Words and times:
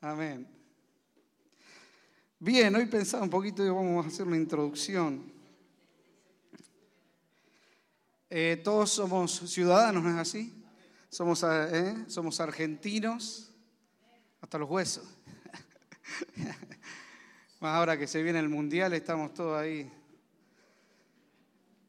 Amén. 0.00 0.46
Bien, 2.38 2.72
hoy 2.76 2.86
pensaba 2.86 3.24
un 3.24 3.30
poquito 3.30 3.66
y 3.66 3.68
vamos 3.68 4.04
a 4.04 4.08
hacer 4.08 4.28
una 4.28 4.36
introducción. 4.36 5.32
Eh, 8.30 8.60
todos 8.62 8.90
somos 8.90 9.32
ciudadanos, 9.50 10.04
¿no 10.04 10.10
es 10.10 10.16
así? 10.16 10.54
Somos, 11.08 11.42
eh, 11.42 12.04
somos 12.06 12.38
argentinos 12.38 13.50
hasta 14.40 14.56
los 14.58 14.70
huesos. 14.70 15.04
Más 17.60 17.74
ahora 17.74 17.98
que 17.98 18.06
se 18.06 18.22
viene 18.22 18.38
el 18.38 18.48
mundial, 18.48 18.92
estamos 18.92 19.34
todos 19.34 19.60
ahí. 19.60 19.90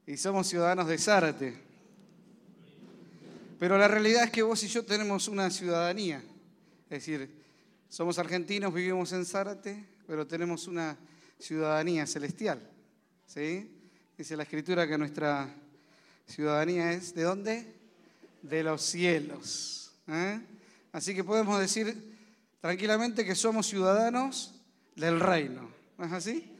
Y 0.07 0.17
somos 0.17 0.47
ciudadanos 0.47 0.87
de 0.87 0.97
Zárate. 0.97 1.61
Pero 3.59 3.77
la 3.77 3.87
realidad 3.87 4.23
es 4.23 4.31
que 4.31 4.41
vos 4.41 4.63
y 4.63 4.67
yo 4.67 4.83
tenemos 4.83 5.27
una 5.27 5.51
ciudadanía. 5.51 6.23
Es 6.85 7.05
decir, 7.05 7.38
somos 7.89 8.19
argentinos, 8.19 8.71
vivimos 8.71 9.11
en 9.13 9.25
Zárate, 9.25 9.83
pero 10.05 10.27
tenemos 10.27 10.67
una 10.67 10.95
ciudadanía 11.39 12.05
celestial. 12.05 12.61
¿Sí? 13.25 13.71
Dice 14.15 14.37
la 14.37 14.43
escritura 14.43 14.87
que 14.87 14.97
nuestra 14.97 15.49
ciudadanía 16.27 16.93
es 16.93 17.15
¿de 17.15 17.23
dónde? 17.23 17.75
De 18.43 18.61
los 18.61 18.83
cielos. 18.83 19.91
¿eh? 20.07 20.39
Así 20.91 21.15
que 21.15 21.23
podemos 21.23 21.59
decir 21.59 22.15
tranquilamente 22.61 23.25
que 23.25 23.33
somos 23.33 23.65
ciudadanos 23.65 24.53
del 24.95 25.19
reino. 25.19 25.69
¿No 25.97 26.05
es 26.05 26.11
así? 26.11 26.55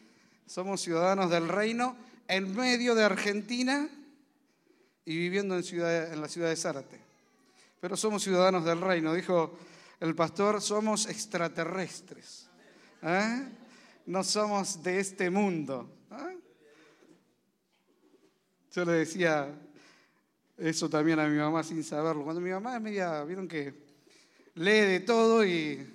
Somos 0.48 0.82
ciudadanos 0.82 1.30
del 1.30 1.48
reino 1.48 1.96
en 2.28 2.56
medio 2.56 2.96
de 2.96 3.04
Argentina 3.04 3.88
y 5.06 5.16
viviendo 5.16 5.56
en, 5.56 5.64
en 5.64 6.22
la 6.22 6.28
ciudad 6.28 6.50
de 6.50 6.56
Zárate. 6.56 7.00
Pero 7.80 7.96
somos 7.96 8.24
ciudadanos 8.24 8.66
del 8.66 8.82
reino, 8.82 9.14
dijo 9.14 9.58
el 10.00 10.16
pastor, 10.16 10.62
somos 10.62 11.08
extraterrestres. 11.08 12.50
¿eh? 13.02 13.50
No 14.06 14.24
somos 14.24 14.82
de 14.82 15.00
este 15.00 15.30
mundo. 15.30 15.90
¿eh? 16.12 16.38
Yo 18.72 18.86
le 18.86 18.94
decía 18.94 19.54
eso 20.58 20.90
también 20.90 21.20
a 21.20 21.28
mi 21.28 21.38
mamá 21.38 21.64
sin 21.64 21.84
saberlo. 21.84 22.24
Cuando 22.24 22.42
mi 22.42 22.52
mamá 22.52 22.76
es 22.76 22.82
media, 22.82 23.24
vieron 23.24 23.48
que 23.48 23.74
lee 24.56 24.82
de 24.82 25.00
todo 25.02 25.46
y, 25.46 25.88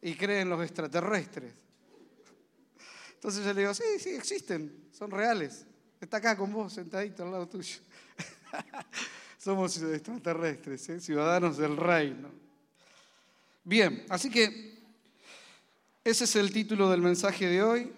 y 0.00 0.14
cree 0.14 0.40
en 0.40 0.48
los 0.48 0.62
extraterrestres. 0.62 1.52
Entonces 3.14 3.44
yo 3.44 3.52
le 3.52 3.60
digo, 3.60 3.74
sí, 3.74 3.84
sí, 3.98 4.10
existen, 4.10 4.88
son 4.90 5.10
reales. 5.10 5.66
Está 6.00 6.16
acá 6.16 6.36
con 6.36 6.52
vos, 6.52 6.72
sentadito 6.72 7.22
al 7.22 7.30
lado 7.30 7.48
tuyo. 7.48 7.78
Somos 9.38 9.80
extraterrestres, 9.80 10.88
¿eh? 10.88 11.00
ciudadanos 11.00 11.56
del 11.56 11.76
reino. 11.76 12.41
Bien, 13.64 14.04
así 14.08 14.28
que 14.28 14.82
ese 16.02 16.24
es 16.24 16.34
el 16.34 16.52
título 16.52 16.90
del 16.90 17.00
mensaje 17.00 17.46
de 17.46 17.62
hoy, 17.62 17.92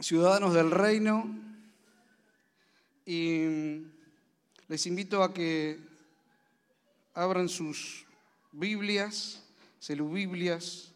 ciudadanos 0.00 0.54
del 0.54 0.72
reino. 0.72 1.24
Y 3.06 3.84
les 4.66 4.86
invito 4.86 5.22
a 5.22 5.32
que 5.32 5.78
abran 7.14 7.48
sus 7.48 8.04
Biblias, 8.50 9.44
celubiblias, 9.78 10.90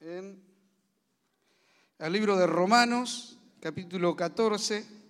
en 0.00 0.38
el 1.98 2.12
libro 2.12 2.36
de 2.36 2.46
Romanos, 2.46 3.38
capítulo 3.58 4.14
14. 4.14 5.01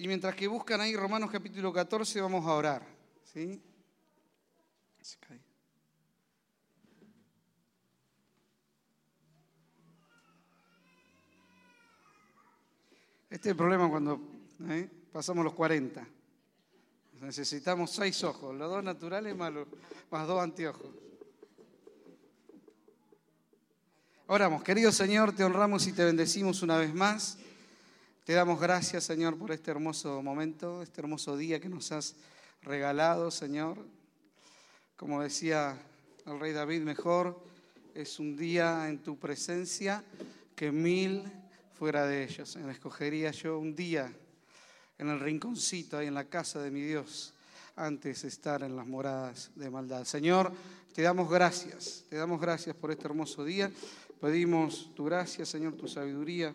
Y 0.00 0.08
mientras 0.08 0.34
que 0.34 0.48
buscan 0.48 0.80
ahí 0.80 0.96
Romanos 0.96 1.30
capítulo 1.30 1.70
14, 1.74 2.22
vamos 2.22 2.46
a 2.46 2.54
orar. 2.54 2.82
¿sí? 3.22 3.62
Este 13.28 13.48
es 13.48 13.52
el 13.52 13.56
problema 13.56 13.90
cuando 13.90 14.22
¿eh? 14.70 14.88
pasamos 15.12 15.44
los 15.44 15.52
40. 15.52 16.08
Necesitamos 17.20 17.90
seis 17.90 18.24
ojos, 18.24 18.56
los 18.56 18.70
dos 18.70 18.82
naturales 18.82 19.36
más, 19.36 19.52
más 20.10 20.26
dos 20.26 20.42
anteojos. 20.42 20.94
Oramos, 24.28 24.62
querido 24.62 24.92
Señor, 24.92 25.36
te 25.36 25.44
honramos 25.44 25.86
y 25.86 25.92
te 25.92 26.06
bendecimos 26.06 26.62
una 26.62 26.78
vez 26.78 26.94
más. 26.94 27.36
Te 28.30 28.36
damos 28.36 28.60
gracias, 28.60 29.02
Señor, 29.02 29.36
por 29.36 29.50
este 29.50 29.72
hermoso 29.72 30.22
momento, 30.22 30.82
este 30.82 31.00
hermoso 31.00 31.36
día 31.36 31.58
que 31.58 31.68
nos 31.68 31.90
has 31.90 32.14
regalado, 32.62 33.32
Señor. 33.32 33.76
Como 34.94 35.20
decía 35.20 35.76
el 36.26 36.38
rey 36.38 36.52
David, 36.52 36.82
mejor 36.82 37.42
es 37.92 38.20
un 38.20 38.36
día 38.36 38.88
en 38.88 39.02
tu 39.02 39.18
presencia 39.18 40.04
que 40.54 40.70
mil 40.70 41.24
fuera 41.74 42.06
de 42.06 42.22
ellos. 42.22 42.54
Escogería 42.54 43.32
yo 43.32 43.58
un 43.58 43.74
día 43.74 44.14
en 44.96 45.08
el 45.08 45.18
rinconcito, 45.18 45.98
ahí 45.98 46.06
en 46.06 46.14
la 46.14 46.26
casa 46.26 46.62
de 46.62 46.70
mi 46.70 46.82
Dios, 46.82 47.34
antes 47.74 48.22
de 48.22 48.28
estar 48.28 48.62
en 48.62 48.76
las 48.76 48.86
moradas 48.86 49.50
de 49.56 49.70
maldad. 49.70 50.04
Señor, 50.04 50.52
te 50.94 51.02
damos 51.02 51.28
gracias, 51.28 52.04
te 52.08 52.14
damos 52.14 52.40
gracias 52.40 52.76
por 52.76 52.92
este 52.92 53.06
hermoso 53.06 53.44
día. 53.44 53.72
Pedimos 54.20 54.94
tu 54.94 55.06
gracia, 55.06 55.44
Señor, 55.44 55.72
tu 55.72 55.88
sabiduría. 55.88 56.54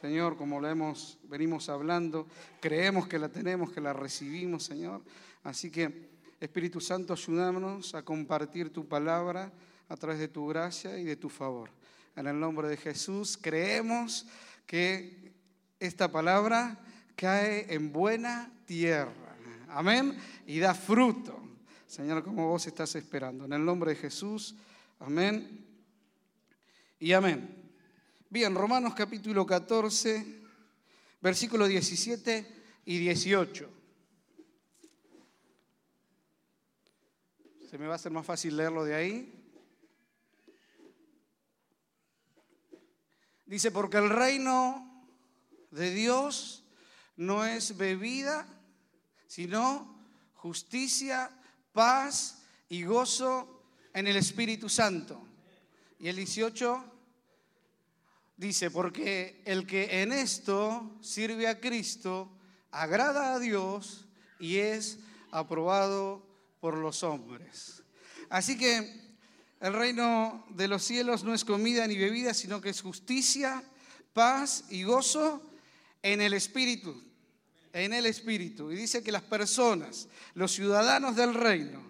Señor, 0.00 0.38
como 0.38 0.62
la 0.62 0.70
hemos, 0.70 1.18
venimos 1.24 1.68
hablando, 1.68 2.26
creemos 2.58 3.06
que 3.06 3.18
la 3.18 3.28
tenemos, 3.28 3.70
que 3.70 3.82
la 3.82 3.92
recibimos, 3.92 4.64
Señor. 4.64 5.02
Así 5.44 5.70
que, 5.70 6.08
Espíritu 6.40 6.80
Santo, 6.80 7.12
ayúdanos 7.12 7.94
a 7.94 8.02
compartir 8.02 8.72
tu 8.72 8.88
palabra 8.88 9.52
a 9.90 9.96
través 9.96 10.18
de 10.18 10.28
tu 10.28 10.46
gracia 10.46 10.98
y 10.98 11.04
de 11.04 11.16
tu 11.16 11.28
favor. 11.28 11.68
En 12.16 12.26
el 12.26 12.40
nombre 12.40 12.66
de 12.68 12.78
Jesús, 12.78 13.38
creemos 13.38 14.26
que 14.66 15.34
esta 15.78 16.10
palabra 16.10 16.78
cae 17.14 17.66
en 17.74 17.92
buena 17.92 18.50
tierra. 18.64 19.36
Amén. 19.68 20.16
Y 20.46 20.60
da 20.60 20.72
fruto. 20.72 21.38
Señor, 21.86 22.24
como 22.24 22.48
vos 22.48 22.66
estás 22.66 22.94
esperando. 22.94 23.44
En 23.44 23.52
el 23.52 23.62
nombre 23.62 23.90
de 23.90 23.96
Jesús. 23.96 24.54
Amén. 24.98 25.66
Y 26.98 27.12
amén. 27.12 27.59
Bien, 28.32 28.54
Romanos 28.54 28.94
capítulo 28.94 29.44
14, 29.44 30.40
versículos 31.20 31.68
17 31.68 32.62
y 32.84 32.98
18. 32.98 33.68
Se 37.68 37.76
me 37.76 37.88
va 37.88 37.94
a 37.94 37.96
hacer 37.96 38.12
más 38.12 38.24
fácil 38.24 38.56
leerlo 38.56 38.84
de 38.84 38.94
ahí. 38.94 39.34
Dice, 43.46 43.72
porque 43.72 43.96
el 43.96 44.08
reino 44.08 45.08
de 45.72 45.90
Dios 45.90 46.62
no 47.16 47.44
es 47.44 47.76
bebida, 47.76 48.46
sino 49.26 50.04
justicia, 50.34 51.36
paz 51.72 52.44
y 52.68 52.84
gozo 52.84 53.64
en 53.92 54.06
el 54.06 54.14
Espíritu 54.14 54.68
Santo. 54.68 55.20
Y 55.98 56.06
el 56.06 56.14
18 56.14 56.89
Dice, 58.40 58.70
porque 58.70 59.42
el 59.44 59.66
que 59.66 60.00
en 60.00 60.12
esto 60.12 60.96
sirve 61.02 61.46
a 61.46 61.60
Cristo, 61.60 62.32
agrada 62.70 63.34
a 63.34 63.38
Dios 63.38 64.06
y 64.38 64.56
es 64.56 64.96
aprobado 65.30 66.26
por 66.58 66.78
los 66.78 67.02
hombres. 67.02 67.82
Así 68.30 68.56
que 68.56 68.98
el 69.60 69.74
reino 69.74 70.46
de 70.48 70.68
los 70.68 70.82
cielos 70.82 71.22
no 71.22 71.34
es 71.34 71.44
comida 71.44 71.86
ni 71.86 71.98
bebida, 71.98 72.32
sino 72.32 72.62
que 72.62 72.70
es 72.70 72.80
justicia, 72.80 73.62
paz 74.14 74.64
y 74.70 74.84
gozo 74.84 75.42
en 76.02 76.22
el 76.22 76.32
Espíritu. 76.32 76.98
En 77.74 77.92
el 77.92 78.06
Espíritu. 78.06 78.72
Y 78.72 78.74
dice 78.74 79.02
que 79.02 79.12
las 79.12 79.24
personas, 79.24 80.08
los 80.32 80.52
ciudadanos 80.52 81.14
del 81.14 81.34
reino, 81.34 81.82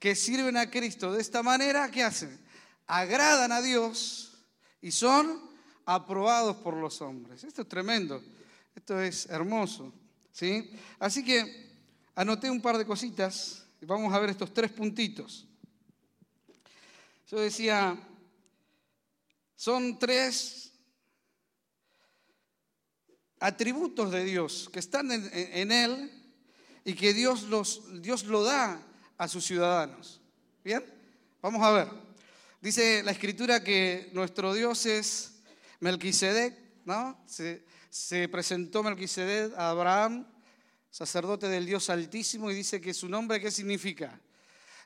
que 0.00 0.16
sirven 0.16 0.56
a 0.56 0.68
Cristo 0.68 1.12
de 1.12 1.22
esta 1.22 1.44
manera, 1.44 1.92
¿qué 1.92 2.02
hacen? 2.02 2.44
Agradan 2.88 3.52
a 3.52 3.62
Dios 3.62 4.36
y 4.82 4.90
son 4.90 5.45
aprobados 5.86 6.56
por 6.56 6.74
los 6.74 7.00
hombres. 7.00 7.44
Esto 7.44 7.62
es 7.62 7.68
tremendo, 7.68 8.20
esto 8.74 9.00
es 9.00 9.26
hermoso. 9.26 9.92
¿sí? 10.32 10.70
Así 10.98 11.24
que 11.24 11.70
anoté 12.16 12.50
un 12.50 12.60
par 12.60 12.76
de 12.76 12.84
cositas 12.84 13.64
y 13.80 13.86
vamos 13.86 14.12
a 14.12 14.18
ver 14.18 14.30
estos 14.30 14.52
tres 14.52 14.72
puntitos. 14.72 15.46
Yo 17.30 17.40
decía, 17.40 17.96
son 19.54 19.98
tres 19.98 20.72
atributos 23.38 24.10
de 24.10 24.24
Dios 24.24 24.68
que 24.72 24.80
están 24.80 25.10
en, 25.12 25.72
Él 25.72 26.10
y 26.84 26.94
que 26.94 27.14
Dios, 27.14 27.44
los, 27.44 28.02
Dios 28.02 28.24
lo 28.24 28.42
da 28.42 28.80
a 29.18 29.28
sus 29.28 29.44
ciudadanos. 29.44 30.20
¿Bien? 30.64 30.84
Vamos 31.42 31.62
a 31.62 31.70
ver. 31.70 31.88
Dice 32.60 33.02
la 33.04 33.12
escritura 33.12 33.62
que 33.62 34.10
nuestro 34.12 34.52
Dios 34.52 34.86
es 34.86 35.35
Melquisedec, 35.80 36.54
¿no? 36.84 37.22
Se, 37.26 37.64
se 37.90 38.28
presentó 38.28 38.82
Melquisedec 38.82 39.52
a 39.56 39.70
Abraham, 39.70 40.26
sacerdote 40.90 41.48
del 41.48 41.66
Dios 41.66 41.90
Altísimo, 41.90 42.50
y 42.50 42.54
dice 42.54 42.80
que 42.80 42.94
su 42.94 43.08
nombre, 43.08 43.40
¿qué 43.40 43.50
significa? 43.50 44.20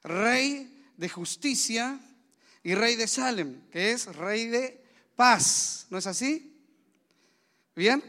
Rey 0.02 0.90
de 0.96 1.08
justicia 1.08 1.98
y 2.62 2.74
rey 2.74 2.96
de 2.96 3.06
Salem, 3.06 3.68
que 3.70 3.92
es 3.92 4.06
rey 4.16 4.46
de 4.46 4.82
paz. 5.16 5.86
¿No 5.90 5.98
es 5.98 6.06
así? 6.06 6.56
¿Bien? 7.74 8.02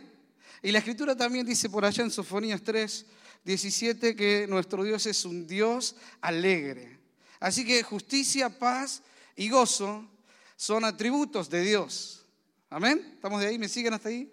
Y 0.62 0.72
la 0.72 0.80
escritura 0.80 1.16
también 1.16 1.45
dice 1.45 1.69
por 1.69 1.86
allá 1.86 2.04
en 2.04 2.12
Sofonías 2.12 2.62
3, 2.62 3.06
17 3.44 4.16
que 4.16 4.45
nuestro 4.48 4.84
Dios 4.84 5.06
es 5.06 5.25
un 5.25 5.48
Dios 5.48 5.95
alegre. 6.22 7.00
Así 7.39 7.66
que 7.66 7.81
justicia, 7.81 8.50
paz 8.60 9.01
y 9.36 9.50
gozo 9.50 10.07
son 10.56 10.86
atributos 10.86 11.50
de 11.50 11.62
Dios. 11.62 12.21
Amén. 12.72 13.06
¿Estamos 13.16 13.42
de 13.42 13.48
ahí? 13.48 13.60
¿Me 13.60 13.68
siguen 13.68 13.94
hasta 13.94 14.08
ahí? 14.08 14.32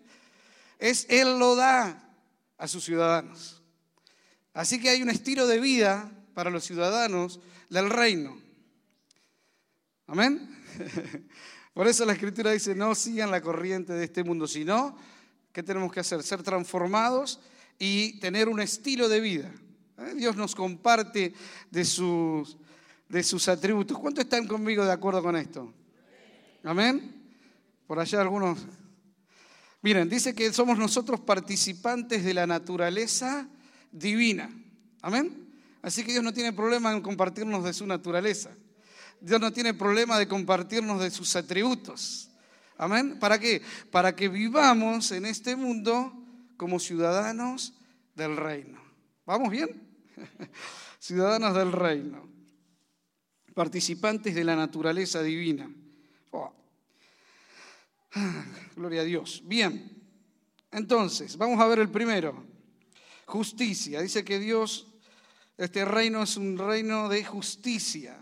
Es 0.79 1.06
Él 1.11 1.40
lo 1.40 1.56
da 1.56 2.08
a 2.56 2.69
sus 2.69 2.85
ciudadanos. 2.85 3.61
Así 4.55 4.81
que 4.81 4.90
hay 4.90 5.02
un 5.02 5.11
estilo 5.11 5.49
de 5.49 5.58
vida 5.58 6.08
para 6.35 6.49
los 6.49 6.62
ciudadanos 6.62 7.40
del 7.69 7.90
reino. 7.90 8.40
Amén. 10.06 10.56
Por 11.75 11.88
eso 11.88 12.05
la 12.05 12.12
escritura 12.12 12.52
dice, 12.52 12.76
no 12.76 12.94
sigan 12.94 13.32
la 13.32 13.40
corriente 13.40 13.93
de 13.93 14.05
este 14.05 14.23
mundo, 14.23 14.46
sino, 14.46 14.96
¿qué 15.52 15.64
tenemos 15.64 15.93
que 15.93 15.99
hacer? 15.99 16.23
Ser 16.23 16.44
transformados 16.44 17.40
y 17.76 18.20
tener 18.20 18.49
un 18.49 18.61
estilo 18.61 19.08
de 19.08 19.19
vida. 19.19 19.52
¿Eh? 19.99 20.14
Dios 20.14 20.37
nos 20.37 20.55
comparte 20.55 21.35
de 21.73 21.85
sus, 21.85 22.56
de 23.08 23.25
sus 23.25 23.49
atributos. 23.49 23.99
¿Cuántos 23.99 24.23
están 24.23 24.46
conmigo 24.46 24.85
de 24.85 24.93
acuerdo 24.93 25.25
con 25.25 25.35
esto? 25.35 25.75
Amén. 26.62 27.17
Por 27.88 27.99
allá 27.99 28.20
algunos. 28.20 28.58
Miren, 29.81 30.11
dice 30.11 30.35
que 30.35 30.52
somos 30.52 30.76
nosotros 30.76 31.20
participantes 31.20 32.23
de 32.23 32.35
la 32.35 32.46
naturaleza 32.46 33.49
divina. 33.90 34.50
Amén. 35.00 35.49
Así 35.81 36.05
que 36.05 36.12
Dios 36.12 36.23
no 36.23 36.35
tiene 36.35 36.52
problema 36.52 36.93
en 36.93 37.00
compartirnos 37.00 37.64
de 37.64 37.73
su 37.73 37.87
naturaleza. 37.87 38.50
Dios 39.23 39.40
no 39.40 39.55
tiene 39.55 39.73
problema 39.73 40.19
de 40.19 40.29
compartirnos 40.29 41.00
de 41.00 41.11
sus 41.11 41.35
atributos. 41.35 42.29
Amén. 42.76 43.19
¿Para 43.19 43.38
qué? 43.38 43.62
Para 43.90 44.14
que 44.14 44.29
vivamos 44.29 45.11
en 45.12 45.25
este 45.25 45.56
mundo 45.56 46.12
como 46.58 46.79
ciudadanos 46.79 47.73
del 48.14 48.37
reino. 48.37 48.82
¿Vamos 49.25 49.50
bien? 49.50 49.88
ciudadanos 50.99 51.55
del 51.55 51.73
reino. 51.73 52.29
Participantes 53.55 54.35
de 54.35 54.44
la 54.44 54.56
naturaleza 54.56 55.23
divina. 55.23 55.70
Oh. 56.32 56.52
Gloria 58.76 59.02
a 59.02 59.04
Dios. 59.04 59.42
Bien. 59.44 59.90
Entonces, 60.70 61.36
vamos 61.36 61.60
a 61.60 61.66
ver 61.66 61.78
el 61.78 61.90
primero. 61.90 62.44
Justicia. 63.26 64.00
Dice 64.00 64.24
que 64.24 64.38
Dios, 64.38 64.86
este 65.56 65.84
reino 65.84 66.22
es 66.22 66.36
un 66.36 66.56
reino 66.56 67.08
de 67.08 67.24
justicia. 67.24 68.18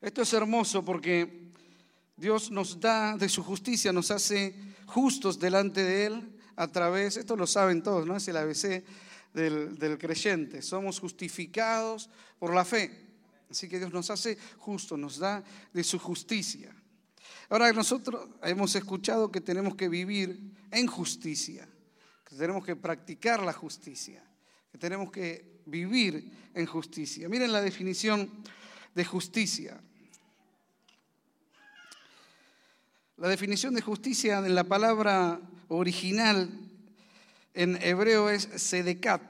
Esto 0.00 0.22
es 0.22 0.32
hermoso 0.32 0.84
porque 0.84 1.52
Dios 2.16 2.50
nos 2.50 2.80
da 2.80 3.16
de 3.16 3.28
su 3.28 3.42
justicia, 3.44 3.92
nos 3.92 4.10
hace 4.10 4.54
justos 4.86 5.38
delante 5.38 5.82
de 5.84 6.06
Él 6.06 6.38
a 6.56 6.68
través, 6.68 7.16
esto 7.16 7.36
lo 7.36 7.46
saben 7.46 7.82
todos, 7.82 8.06
¿no? 8.06 8.16
Es 8.16 8.28
el 8.28 8.36
ABC 8.36 8.84
del, 9.32 9.98
creyente. 9.98 10.62
Somos 10.62 11.00
justificados 11.00 12.10
por 12.38 12.54
la 12.54 12.64
fe. 12.64 13.08
Así 13.50 13.68
que 13.68 13.78
Dios 13.78 13.92
nos 13.92 14.10
hace 14.10 14.38
justos, 14.58 14.98
nos 14.98 15.18
da 15.18 15.42
de 15.72 15.84
su 15.84 15.98
justicia. 15.98 16.74
Ahora 17.48 17.72
nosotros 17.72 18.28
hemos 18.42 18.74
escuchado 18.74 19.30
que 19.30 19.40
tenemos 19.40 19.74
que 19.74 19.88
vivir 19.88 20.40
en 20.70 20.86
justicia, 20.86 21.68
que 22.28 22.36
tenemos 22.36 22.64
que 22.64 22.76
practicar 22.76 23.42
la 23.42 23.52
justicia, 23.52 24.24
que 24.70 24.78
tenemos 24.78 25.10
que 25.10 25.60
vivir 25.66 26.30
en 26.54 26.66
justicia. 26.66 27.28
Miren 27.28 27.52
la 27.52 27.60
definición 27.60 28.30
de 28.94 29.04
justicia. 29.04 29.80
La 33.16 33.28
definición 33.28 33.74
de 33.74 33.82
justicia 33.82 34.38
en 34.38 34.54
la 34.54 34.64
palabra 34.64 35.40
original 35.68 36.50
en 37.54 37.80
hebreo 37.82 38.30
es 38.30 38.48
sedekat. 38.56 39.22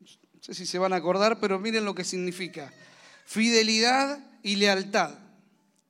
No 0.00 0.40
sé 0.40 0.54
si 0.54 0.66
se 0.66 0.78
van 0.78 0.92
a 0.92 0.96
acordar, 0.96 1.40
pero 1.40 1.58
miren 1.58 1.84
lo 1.84 1.94
que 1.94 2.04
significa. 2.04 2.72
Fidelidad 3.24 4.18
y 4.42 4.56
lealtad. 4.56 5.18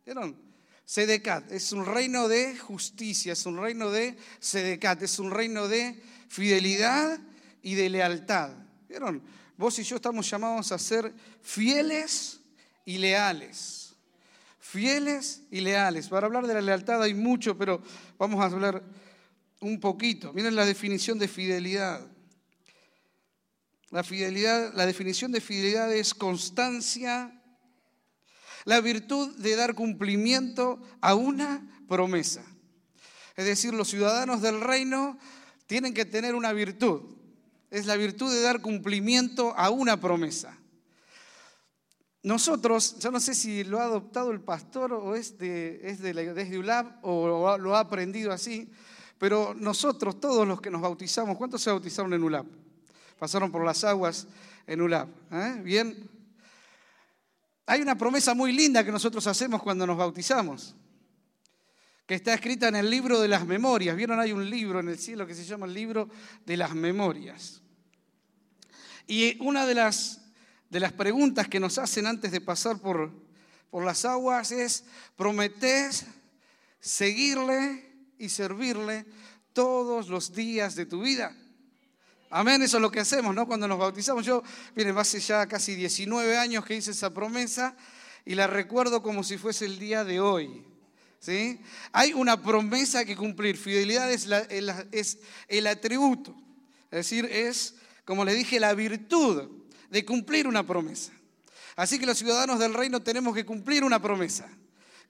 ¿Vieron? 0.05 0.42
Sedecat 0.85 1.51
es 1.53 1.73
un 1.73 1.87
reino 1.87 2.29
de 2.29 2.57
justicia, 2.57 3.33
es 3.33 3.47
un 3.47 3.59
reino 3.59 3.91
de 3.91 4.17
sedecat, 4.41 5.03
es 5.03 5.19
un 5.19 5.31
reino 5.31 5.69
de 5.69 6.03
fidelidad 6.29 7.19
y 7.63 7.75
de 7.75 7.89
lealtad. 7.89 8.51
¿Vieron? 8.89 9.23
Vos 9.57 9.79
y 9.79 9.85
yo 9.85 9.97
estamos 9.97 10.29
llamados 10.29 10.73
a 10.73 10.79
ser 10.79 11.15
fieles 11.43 12.41
y 12.85 12.99
leales 12.99 13.83
fieles 14.73 15.43
y 15.51 15.61
leales. 15.61 16.09
Para 16.09 16.27
hablar 16.27 16.47
de 16.47 16.55
la 16.55 16.63
lealtad 16.63 17.03
hay 17.03 17.13
mucho, 17.13 17.59
pero 17.59 17.83
vamos 18.19 18.41
a 18.41 18.47
hablar 18.47 18.83
un 19.61 19.79
poquito. 19.79 20.33
Miren 20.33 20.57
la 20.57 20.65
definición 20.65 21.19
de 21.19 21.29
fidelidad. 21.29 22.07
La 23.91 24.03
fidelidad, 24.03 24.73
la 24.73 24.87
definición 24.87 25.31
de 25.31 25.43
fidelidad 25.43 25.93
es 25.93 26.15
constancia, 26.15 27.42
la 28.65 28.81
virtud 28.81 29.37
de 29.37 29.57
dar 29.57 29.75
cumplimiento 29.75 30.81
a 31.01 31.15
una 31.15 31.67
promesa. 31.89 32.43
Es 33.37 33.47
decir, 33.47 33.75
los 33.75 33.89
ciudadanos 33.89 34.43
del 34.43 34.61
reino 34.61 35.19
tienen 35.67 35.95
que 35.95 36.05
tener 36.05 36.35
una 36.35 36.53
virtud. 36.53 37.03
Es 37.71 37.87
la 37.87 37.97
virtud 37.97 38.33
de 38.33 38.43
dar 38.43 38.61
cumplimiento 38.61 39.55
a 39.57 39.71
una 39.71 40.01
promesa. 40.01 40.59
Nosotros, 42.23 42.99
yo 43.01 43.11
no 43.11 43.19
sé 43.19 43.35
si 43.35 43.65
lo 43.65 43.81
ha 43.81 43.85
adoptado 43.85 44.31
el 44.31 44.41
pastor 44.41 44.93
o 44.93 45.17
es, 45.17 45.39
de, 45.39 45.81
es 45.83 46.01
de, 46.01 46.13
desde 46.13 46.59
ULAB 46.59 46.99
o 47.03 47.59
lo 47.59 47.75
ha 47.75 47.81
aprendido 47.81 48.31
así, 48.31 48.71
pero 49.19 49.55
nosotros, 49.55 50.21
todos 50.21 50.47
los 50.47 50.61
que 50.61 50.71
nos 50.71 50.83
bautizamos, 50.83 51.37
¿cuántos 51.37 51.63
se 51.63 51.71
bautizaron 51.71 52.13
en 52.13 52.23
ULAB? 52.23 52.47
Pasaron 53.19 53.51
por 53.51 53.65
las 53.65 53.85
aguas 53.85 54.27
en 54.67 54.81
ULAB. 54.81 55.09
¿eh? 55.31 55.61
Bien. 55.63 56.22
Hay 57.67 57.81
una 57.81 57.97
promesa 57.97 58.35
muy 58.35 58.53
linda 58.53 58.85
que 58.85 58.93
nosotros 58.93 59.27
hacemos 59.27 59.63
cuando 59.63 59.87
nos 59.87 59.97
bautizamos, 59.97 60.75
que 62.07 62.15
está 62.15 62.35
escrita 62.35 62.69
en 62.69 62.77
el 62.77 62.91
libro 62.91 63.21
de 63.21 63.29
las 63.29 63.47
memorias. 63.47 63.97
¿Vieron? 63.97 64.19
Hay 64.19 64.33
un 64.33 64.49
libro 64.49 64.81
en 64.81 64.89
el 64.89 64.99
cielo 64.99 65.27
que 65.27 65.35
se 65.35 65.45
llama 65.45 65.67
el 65.67 65.75
libro 65.75 66.09
de 66.45 66.57
las 66.57 66.75
memorias. 66.75 67.63
Y 69.07 69.37
una 69.41 69.67
de 69.67 69.75
las 69.75 70.23
de 70.73 70.81
las 70.81 70.95
preguntas 70.95 71.49
que 71.49 71.61
nos 71.61 71.77
hacen 71.77 72.07
antes 72.07 72.33
de 72.33 72.41
pasar 72.41 72.79
por, 72.79 73.13
por 73.71 73.85
las 73.85 74.07
aguas 74.07 74.53
es, 74.53 74.87
¿prometés 75.17 76.07
seguirle 76.81 77.95
y 78.17 78.31
servirle 78.31 79.05
todos 79.53 80.09
los 80.09 80.33
días 80.33 80.75
de 80.75 80.87
tu 80.87 81.03
vida? 81.03 81.37
Amén, 82.35 82.63
eso 82.63 82.79
es 82.79 82.81
lo 82.81 82.91
que 82.91 82.99
hacemos, 82.99 83.35
¿no? 83.35 83.47
Cuando 83.47 83.69
nos 83.69 83.79
bautizamos. 83.79 84.25
Yo, 84.25 84.43
miren, 84.75 84.97
hace 84.97 85.21
ya 85.21 85.47
casi 85.47 85.75
19 85.75 86.39
años 86.39 86.65
que 86.65 86.75
hice 86.75 86.93
esa 86.93 87.13
promesa 87.13 87.77
y 88.25 88.35
la 88.35 88.47
recuerdo 88.47 89.03
como 89.03 89.23
si 89.23 89.37
fuese 89.37 89.67
el 89.67 89.79
día 89.79 90.03
de 90.03 90.19
hoy. 90.19 90.65
¿Sí? 91.21 91.61
Hay 91.93 92.15
una 92.15 92.43
promesa 92.43 93.05
que 93.05 93.17
cumplir. 93.17 93.59
Fidelidad 93.59 94.11
es, 94.11 95.19
el 95.47 95.67
atributo. 95.67 96.35
Es 96.85 97.01
decir, 97.01 97.27
es, 97.27 97.75
como 98.07 98.25
le 98.25 98.33
dije, 98.33 98.59
la 98.59 98.73
virtud 98.73 99.51
de 99.91 100.05
cumplir 100.07 100.49
una 100.49 100.67
promesa. 100.67 101.13
Así 101.77 101.99
que 101.99 102.07
los 102.07 102.17
ciudadanos 102.17 102.59
del 102.59 102.73
reino 102.73 103.03
tenemos 103.03 103.35
que 103.35 103.45
cumplir 103.45 103.85
una 103.85 104.01
promesa 104.01 104.49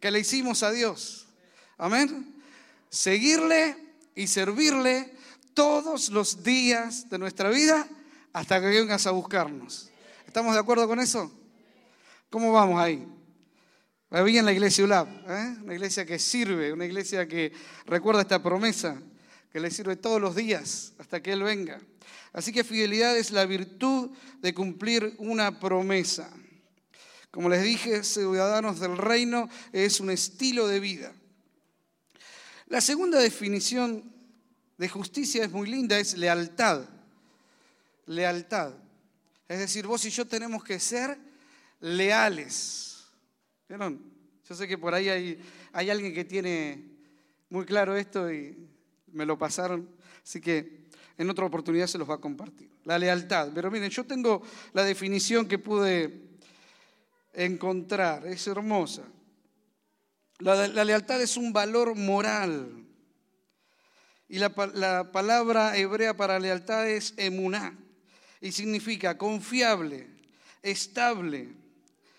que 0.00 0.10
le 0.10 0.18
hicimos 0.18 0.64
a 0.64 0.72
Dios. 0.72 1.28
Amén. 1.78 2.34
Seguirle 2.90 3.76
y 4.16 4.26
servirle 4.26 5.21
todos 5.54 6.10
los 6.10 6.42
días 6.42 7.08
de 7.08 7.18
nuestra 7.18 7.50
vida 7.50 7.88
hasta 8.32 8.60
que 8.60 8.66
vengas 8.66 9.06
a 9.06 9.10
buscarnos. 9.10 9.90
¿Estamos 10.26 10.54
de 10.54 10.60
acuerdo 10.60 10.88
con 10.88 11.00
eso? 11.00 11.32
¿Cómo 12.30 12.52
vamos 12.52 12.80
ahí? 12.80 13.06
Va 14.12 14.22
bien 14.22 14.44
la 14.44 14.52
iglesia 14.52 14.84
ULAB, 14.84 15.08
¿eh? 15.30 15.56
una 15.62 15.74
iglesia 15.74 16.04
que 16.04 16.18
sirve, 16.18 16.72
una 16.72 16.84
iglesia 16.84 17.26
que 17.26 17.52
recuerda 17.86 18.22
esta 18.22 18.42
promesa, 18.42 19.00
que 19.50 19.60
le 19.60 19.70
sirve 19.70 19.96
todos 19.96 20.20
los 20.20 20.36
días 20.36 20.92
hasta 20.98 21.22
que 21.22 21.32
Él 21.32 21.42
venga. 21.42 21.80
Así 22.32 22.52
que 22.52 22.64
fidelidad 22.64 23.16
es 23.16 23.30
la 23.30 23.46
virtud 23.46 24.10
de 24.40 24.54
cumplir 24.54 25.14
una 25.18 25.60
promesa. 25.60 26.30
Como 27.30 27.48
les 27.48 27.62
dije, 27.62 28.04
ciudadanos 28.04 28.80
del 28.80 28.98
reino 28.98 29.48
es 29.72 30.00
un 30.00 30.10
estilo 30.10 30.68
de 30.68 30.80
vida. 30.80 31.12
La 32.66 32.82
segunda 32.82 33.18
definición 33.18 34.11
de 34.78 34.88
justicia 34.88 35.44
es 35.44 35.50
muy 35.50 35.68
linda, 35.68 35.98
es 35.98 36.16
lealtad. 36.16 36.84
Lealtad. 38.06 38.74
Es 39.48 39.58
decir, 39.58 39.86
vos 39.86 40.04
y 40.04 40.10
yo 40.10 40.26
tenemos 40.26 40.64
que 40.64 40.80
ser 40.80 41.18
leales. 41.80 43.04
¿Vieron? 43.68 44.00
Yo 44.48 44.54
sé 44.54 44.66
que 44.66 44.78
por 44.78 44.94
ahí 44.94 45.08
hay, 45.08 45.90
alguien 45.90 46.14
que 46.14 46.24
tiene 46.24 46.82
muy 47.48 47.64
claro 47.64 47.96
esto 47.96 48.32
y 48.32 48.56
me 49.12 49.26
lo 49.26 49.38
pasaron, 49.38 49.88
así 50.22 50.40
que 50.40 50.82
en 51.18 51.30
otra 51.30 51.44
oportunidad 51.44 51.86
se 51.86 51.98
los 51.98 52.08
va 52.08 52.14
a 52.14 52.18
compartir. 52.18 52.70
La 52.84 52.98
lealtad. 52.98 53.50
Pero 53.54 53.70
miren, 53.70 53.90
yo 53.90 54.04
tengo 54.04 54.42
la 54.72 54.84
definición 54.84 55.46
que 55.46 55.58
pude 55.58 56.32
encontrar, 57.32 58.26
es 58.26 58.46
hermosa. 58.46 59.02
La, 60.38 60.66
lealtad 60.66 61.22
es 61.22 61.36
un 61.36 61.52
valor 61.52 61.94
moral. 61.94 62.81
Y 64.28 64.38
la, 64.38 64.52
la, 64.74 65.12
palabra 65.12 65.76
hebrea 65.76 66.16
para 66.16 66.38
lealtad 66.38 66.88
es 66.88 67.14
emuná. 67.16 67.78
Y 68.40 68.52
significa 68.52 69.18
confiable, 69.18 70.08
estable, 70.62 71.48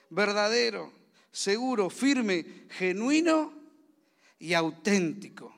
verdadero, 0.10 0.94
seguro, 1.32 1.90
firme, 1.90 2.68
genuino 2.70 3.54
y 4.40 4.54
auténtico. 4.54 5.54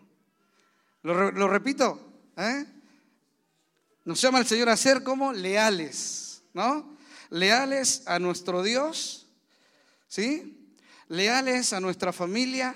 ¿Lo, 1.03 1.47
repito? 1.47 1.99
¿Eh? 2.35 2.65
Nos 4.05 4.19
llama 4.19 4.39
el 4.39 4.47
Señor 4.47 4.69
a 4.69 4.77
ser 4.77 5.03
como 5.03 5.33
leales, 5.33 6.41
¿no? 6.53 6.97
Leales 7.29 8.03
a 8.07 8.17
nuestro 8.17 8.63
Dios, 8.63 9.27
¿sí? 10.07 10.73
Leales 11.07 11.73
a 11.73 11.79
nuestra 11.79 12.11
familia, 12.11 12.75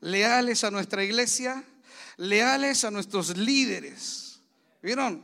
leales 0.00 0.64
a 0.64 0.70
nuestra 0.70 1.02
iglesia, 1.02 1.64
leales 2.16 2.84
a 2.84 2.90
nuestros 2.90 3.36
líderes. 3.36 4.40
¿Vieron? 4.82 5.22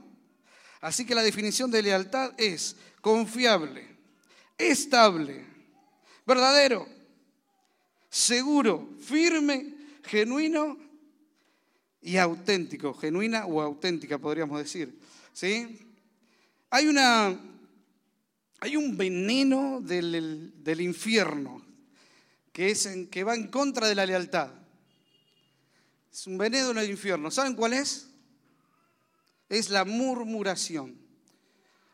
Así 0.80 1.04
que 1.04 1.14
la 1.14 1.22
definición 1.22 1.70
de 1.70 1.82
lealtad 1.82 2.32
es 2.36 2.76
confiable, 3.00 3.86
estable, 4.58 5.46
verdadero, 6.26 6.88
seguro, 8.08 8.90
firme, 9.00 9.74
genuino 10.02 10.76
y 12.00 12.16
auténtico, 12.16 12.94
genuina 12.94 13.46
o 13.46 13.60
auténtica 13.60 14.18
podríamos 14.18 14.58
decir. 14.58 14.98
¿Sí? 15.32 15.78
Hay 16.70 16.88
una 16.88 17.38
hay 18.62 18.76
un 18.76 18.96
veneno 18.96 19.80
del, 19.80 20.52
del 20.62 20.80
infierno 20.80 21.60
que, 22.52 22.70
es 22.70 22.88
que 23.10 23.24
va 23.24 23.34
en 23.34 23.48
contra 23.48 23.88
de 23.88 23.96
la 23.96 24.06
lealtad. 24.06 24.50
Es 26.12 26.26
un 26.26 26.36
veneno 26.36 26.74
del 26.74 26.90
infierno. 26.90 27.30
¿Saben 27.30 27.54
cuál 27.54 27.72
es? 27.72 28.08
Es 29.48 29.70
la 29.70 29.86
murmuración. 29.86 31.00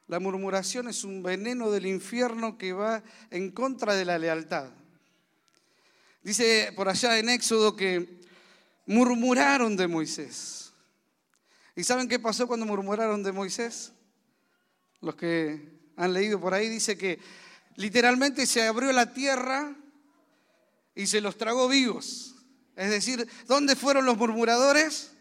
La 0.08 0.18
murmuración 0.18 0.88
es 0.88 1.04
un 1.04 1.22
veneno 1.22 1.70
del 1.70 1.87
infierno 1.87 2.58
que 2.58 2.72
va 2.72 3.02
en 3.30 3.52
contra 3.52 3.94
de 3.94 4.04
la 4.04 4.18
lealtad. 4.18 4.70
Dice 6.22 6.72
por 6.75 6.88
allá 6.88 7.18
en 7.18 7.28
Éxodo 7.28 7.76
que 7.76 8.18
murmuraron 8.87 9.76
de 9.76 9.87
Moisés. 9.87 10.72
¿Y 11.76 11.84
saben 11.84 12.08
qué 12.08 12.18
pasó 12.18 12.48
cuando 12.48 12.66
murmuraron 12.66 13.22
de 13.22 13.30
Moisés? 13.30 13.92
Los 15.00 15.14
que 15.14 15.78
han 15.96 16.12
leído 16.12 16.40
por 16.40 16.54
ahí 16.54 16.68
dice 16.68 16.98
que 16.98 17.20
literalmente 17.76 18.46
se 18.46 18.66
abrió 18.66 18.90
la 18.90 19.12
tierra 19.12 19.76
y 20.96 21.06
se 21.06 21.20
los 21.20 21.37
tragó 21.38 21.68
vivos. 21.68 22.34
Es 22.78 22.88
decir, 22.88 23.28
¿dónde 23.47 23.76
fueron 23.76 24.06
los 24.06 24.16
murmuradores? 24.16 25.12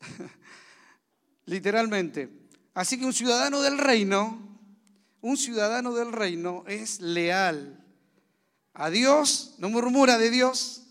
literalmente, 1.46 2.40
Así 2.74 2.98
que 2.98 3.04
un 3.04 3.12
ciudadano 3.12 3.60
del 3.60 3.78
reino, 3.78 4.38
un 5.20 5.36
ciudadano 5.36 5.92
del 5.92 6.12
reino 6.12 6.64
es 6.66 7.00
leal 7.00 7.84
a 8.72 8.90
Dios, 8.90 9.54
no 9.58 9.68
murmura 9.68 10.18
de 10.18 10.30
Dios, 10.30 10.84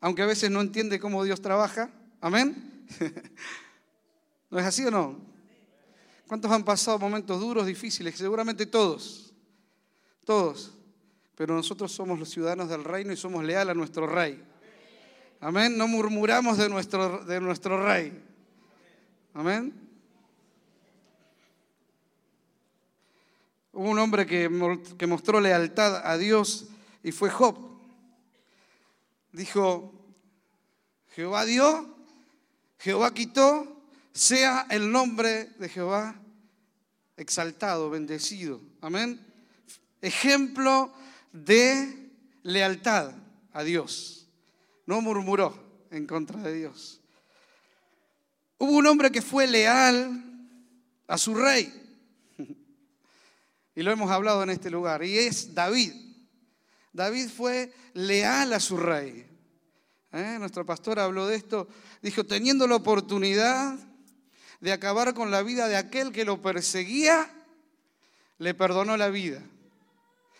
aunque 0.00 0.22
a 0.22 0.26
veces 0.26 0.50
no 0.50 0.60
entiende 0.60 1.00
cómo 1.00 1.24
Dios 1.24 1.40
trabaja. 1.40 1.90
Amén. 2.20 2.86
¿No 4.50 4.58
es 4.58 4.66
así 4.66 4.84
o 4.84 4.90
no? 4.90 5.18
¿Cuántos 6.26 6.50
han 6.52 6.64
pasado 6.64 6.98
momentos 6.98 7.40
duros, 7.40 7.66
difíciles? 7.66 8.16
Seguramente 8.16 8.66
todos. 8.66 9.32
Todos. 10.24 10.74
Pero 11.34 11.54
nosotros 11.54 11.90
somos 11.90 12.18
los 12.18 12.28
ciudadanos 12.28 12.68
del 12.68 12.84
reino 12.84 13.12
y 13.12 13.16
somos 13.16 13.42
leales 13.42 13.72
a 13.72 13.74
nuestro 13.74 14.06
rey. 14.06 14.44
Amén. 15.40 15.76
No 15.76 15.88
murmuramos 15.88 16.58
de 16.58 16.68
nuestro, 16.68 17.24
de 17.24 17.40
nuestro 17.40 17.84
rey. 17.84 18.22
Amén. 19.32 19.80
Hubo 23.72 23.88
un 23.88 23.98
hombre 23.98 24.26
que, 24.26 25.06
mostró 25.06 25.40
lealtad 25.40 26.06
a 26.06 26.18
Dios 26.18 26.66
y 27.02 27.12
fue 27.12 27.30
Job. 27.30 27.56
Dijo, 29.32 29.94
Jehová 31.14 31.44
dio, 31.44 31.96
Jehová 32.78 33.14
quitó, 33.14 33.80
sea 34.12 34.66
el 34.70 34.90
nombre 34.90 35.46
de 35.58 35.68
Jehová 35.68 36.20
exaltado, 37.16 37.88
bendecido. 37.88 38.60
Amén. 38.80 39.24
Ejemplo 40.02 40.92
de 41.32 42.10
lealtad 42.42 43.14
a 43.52 43.62
Dios. 43.62 44.19
No 44.90 45.00
murmuró 45.00 45.54
en 45.92 46.04
contra 46.04 46.42
de 46.42 46.52
Dios. 46.52 47.00
Hubo 48.58 48.72
un 48.72 48.88
hombre 48.88 49.12
que 49.12 49.22
fue 49.22 49.46
leal 49.46 50.20
a 51.06 51.16
su 51.16 51.32
rey 51.32 51.72
y 53.76 53.82
lo 53.84 53.92
hemos 53.92 54.10
hablado 54.10 54.42
en 54.42 54.50
este 54.50 54.68
lugar, 54.68 55.04
y 55.04 55.16
es 55.16 55.54
David. 55.54 55.92
David 56.92 57.28
fue 57.28 57.72
leal 57.94 58.52
a 58.52 58.58
su 58.58 58.76
rey. 58.78 59.24
¿Eh? 60.10 60.36
Nuestro 60.40 60.66
pastor 60.66 60.98
habló 60.98 61.28
de 61.28 61.36
esto, 61.36 61.68
dijo, 62.02 62.26
teniendo 62.26 62.66
la 62.66 62.74
oportunidad 62.74 63.78
de 64.58 64.72
acabar 64.72 65.14
con 65.14 65.30
la 65.30 65.44
vida 65.44 65.68
de 65.68 65.76
aquel 65.76 66.10
que 66.10 66.24
lo 66.24 66.42
perseguía, 66.42 67.30
le 68.38 68.54
perdonó 68.54 68.96
la 68.96 69.08
vida. 69.08 69.40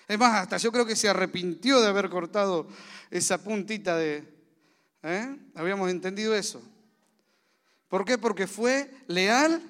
Es 0.09 0.19
más, 0.19 0.43
hasta 0.43 0.57
yo 0.57 0.73
creo 0.73 0.87
que 0.87 0.97
se 0.97 1.09
arrepintió 1.09 1.81
de 1.81 1.87
haber 1.87 2.11
cortado 2.11 2.67
esa 3.13 3.45
puntita 3.45 3.97
de... 3.97 4.40
¿eh? 5.03 5.37
Habíamos 5.55 5.91
entendido 5.91 6.35
eso. 6.35 6.63
¿Por 7.89 8.05
qué? 8.05 8.19
Porque 8.19 8.47
fue 8.47 8.91
leal 9.09 9.63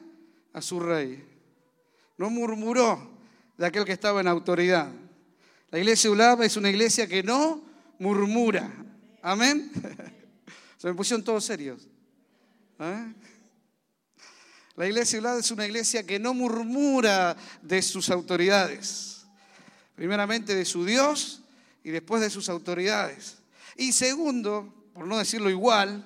a 0.52 0.60
su 0.60 0.80
rey. 0.80 1.24
No 2.18 2.28
murmuró, 2.30 3.10
de 3.56 3.66
aquel 3.66 3.84
que 3.84 3.92
estaba 3.92 4.20
en 4.20 4.28
autoridad. 4.28 4.90
La 5.70 5.78
iglesia 5.78 6.10
ULAB 6.10 6.42
es 6.42 6.56
una 6.56 6.70
iglesia 6.70 7.06
que 7.06 7.22
no 7.22 7.62
murmura. 7.98 8.72
Amén. 9.22 9.70
Se 10.78 10.88
me 10.88 10.94
pusieron 10.94 11.22
todos 11.22 11.44
serios. 11.44 11.86
¿Eh? 12.78 13.12
La 14.76 14.86
iglesia 14.86 15.18
ULAB 15.18 15.38
es 15.38 15.50
una 15.50 15.66
iglesia 15.66 16.06
que 16.06 16.18
no 16.18 16.34
murmura 16.34 17.36
de 17.62 17.82
sus 17.82 18.10
autoridades. 18.10 19.26
Primeramente 19.94 20.54
de 20.54 20.64
su 20.64 20.84
Dios 20.84 21.42
y 21.84 21.90
después 21.90 22.22
de 22.22 22.30
sus 22.30 22.48
autoridades. 22.48 23.38
Y 23.76 23.92
segundo, 23.92 24.79
por 25.00 25.08
no 25.08 25.16
decirlo 25.16 25.48
igual, 25.48 26.04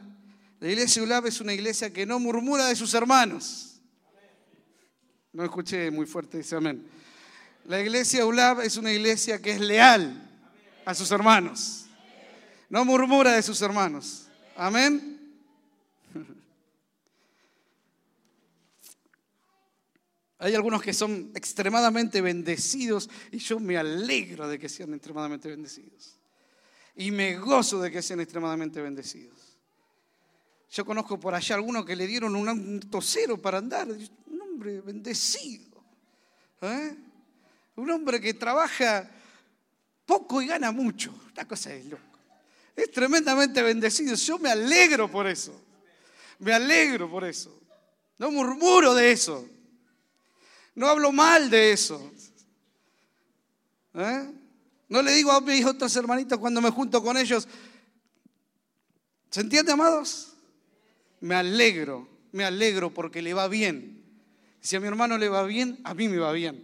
la 0.61 0.69
iglesia 0.69 1.03
ULAB 1.03 1.27
es 1.27 1.41
una 1.41 1.53
iglesia 1.53 1.93
que 1.93 2.07
no 2.07 2.21
murmura 2.21 2.67
de 2.67 2.77
sus 2.77 2.95
hermanos. 2.95 3.81
No 5.33 5.43
escuché 5.43 5.91
muy 5.91 6.07
fuerte, 6.07 6.39
dice 6.39 6.55
amén. 6.55 6.87
La 7.65 7.81
iglesia 7.81 8.25
ULAB 8.25 8.61
es 8.61 8.77
una 8.77 8.93
iglesia 8.93 9.43
que 9.43 9.51
es 9.51 9.59
leal 9.59 10.31
a 10.85 10.95
sus 10.95 11.11
hermanos. 11.11 11.87
No 12.69 12.85
murmura 12.85 13.33
de 13.33 13.43
sus 13.43 13.61
hermanos. 13.63 14.29
Amén. 14.55 15.35
Hay 20.39 20.55
algunos 20.55 20.81
que 20.83 20.93
son 20.93 21.33
extremadamente 21.35 22.21
bendecidos 22.21 23.11
y 23.33 23.39
yo 23.39 23.59
me 23.59 23.77
alegro 23.77 24.47
de 24.47 24.57
que 24.57 24.69
sean 24.69 24.95
extremadamente 24.95 25.49
bendecidos. 25.49 26.15
Y 26.97 27.11
me 27.11 27.37
gozo 27.37 27.81
de 27.81 27.91
que 27.91 28.03
sean 28.03 28.21
extremadamente 28.21 28.81
bendecidos. 28.81 29.59
Yo 30.71 30.85
conozco 30.85 31.19
por 31.19 31.35
allá 31.35 31.55
algunos 31.55 31.85
que 31.85 31.95
le 31.95 32.07
dieron 32.07 32.35
un 32.35 32.81
tosero 32.91 33.41
para 33.41 33.59
andar. 33.59 33.89
Un 33.89 34.43
hombre 34.43 34.81
bendecido. 34.81 35.83
¿Eh? 36.61 36.97
Un 37.77 37.91
hombre 37.91 38.21
que 38.21 38.35
trabaja 38.35 39.09
poco 40.05 40.43
y 40.43 40.47
gana 40.47 40.73
mucho. 40.73 41.15
Una 41.33 41.47
cosa 41.47 41.73
es 41.73 41.85
loco. 41.87 42.03
Es 42.75 42.91
tremendamente 42.91 43.63
bendecido. 43.63 44.17
Yo 44.17 44.39
me 44.39 44.51
alegro 44.51 45.11
por 45.11 45.27
eso. 45.27 45.61
Me 46.41 46.53
alegro 46.53 47.09
por 47.09 47.25
eso. 47.25 47.57
No 48.19 48.31
murmuro 48.31 48.95
de 48.95 49.13
eso. 49.13 49.49
No 50.75 50.89
hablo 50.89 51.13
mal 51.13 51.51
de 51.51 51.73
eso. 51.73 52.13
¿Eh? 53.95 54.33
No 54.95 55.03
le 55.03 55.13
digo 55.13 55.33
a 55.33 55.41
mis 55.41 55.65
otros 55.65 55.97
hermanitos 55.97 56.39
cuando 56.39 56.61
me 56.61 56.71
junto 56.71 57.03
con 57.03 57.17
ellos. 57.17 57.49
¿Se 59.29 59.41
entiende, 59.41 59.73
amados? 59.73 60.35
Me 61.21 61.35
alegro, 61.35 62.07
me 62.31 62.45
alegro 62.45 62.95
porque 62.95 63.21
le 63.21 63.35
va 63.35 63.49
bien. 63.49 64.05
Si 64.61 64.77
a 64.77 64.81
mi 64.81 64.87
hermano 64.87 65.19
le 65.19 65.29
va 65.29 65.43
bien, 65.43 65.81
a 65.83 65.95
mí 65.95 66.09
me 66.09 66.19
va 66.19 66.31
bien. 66.31 66.63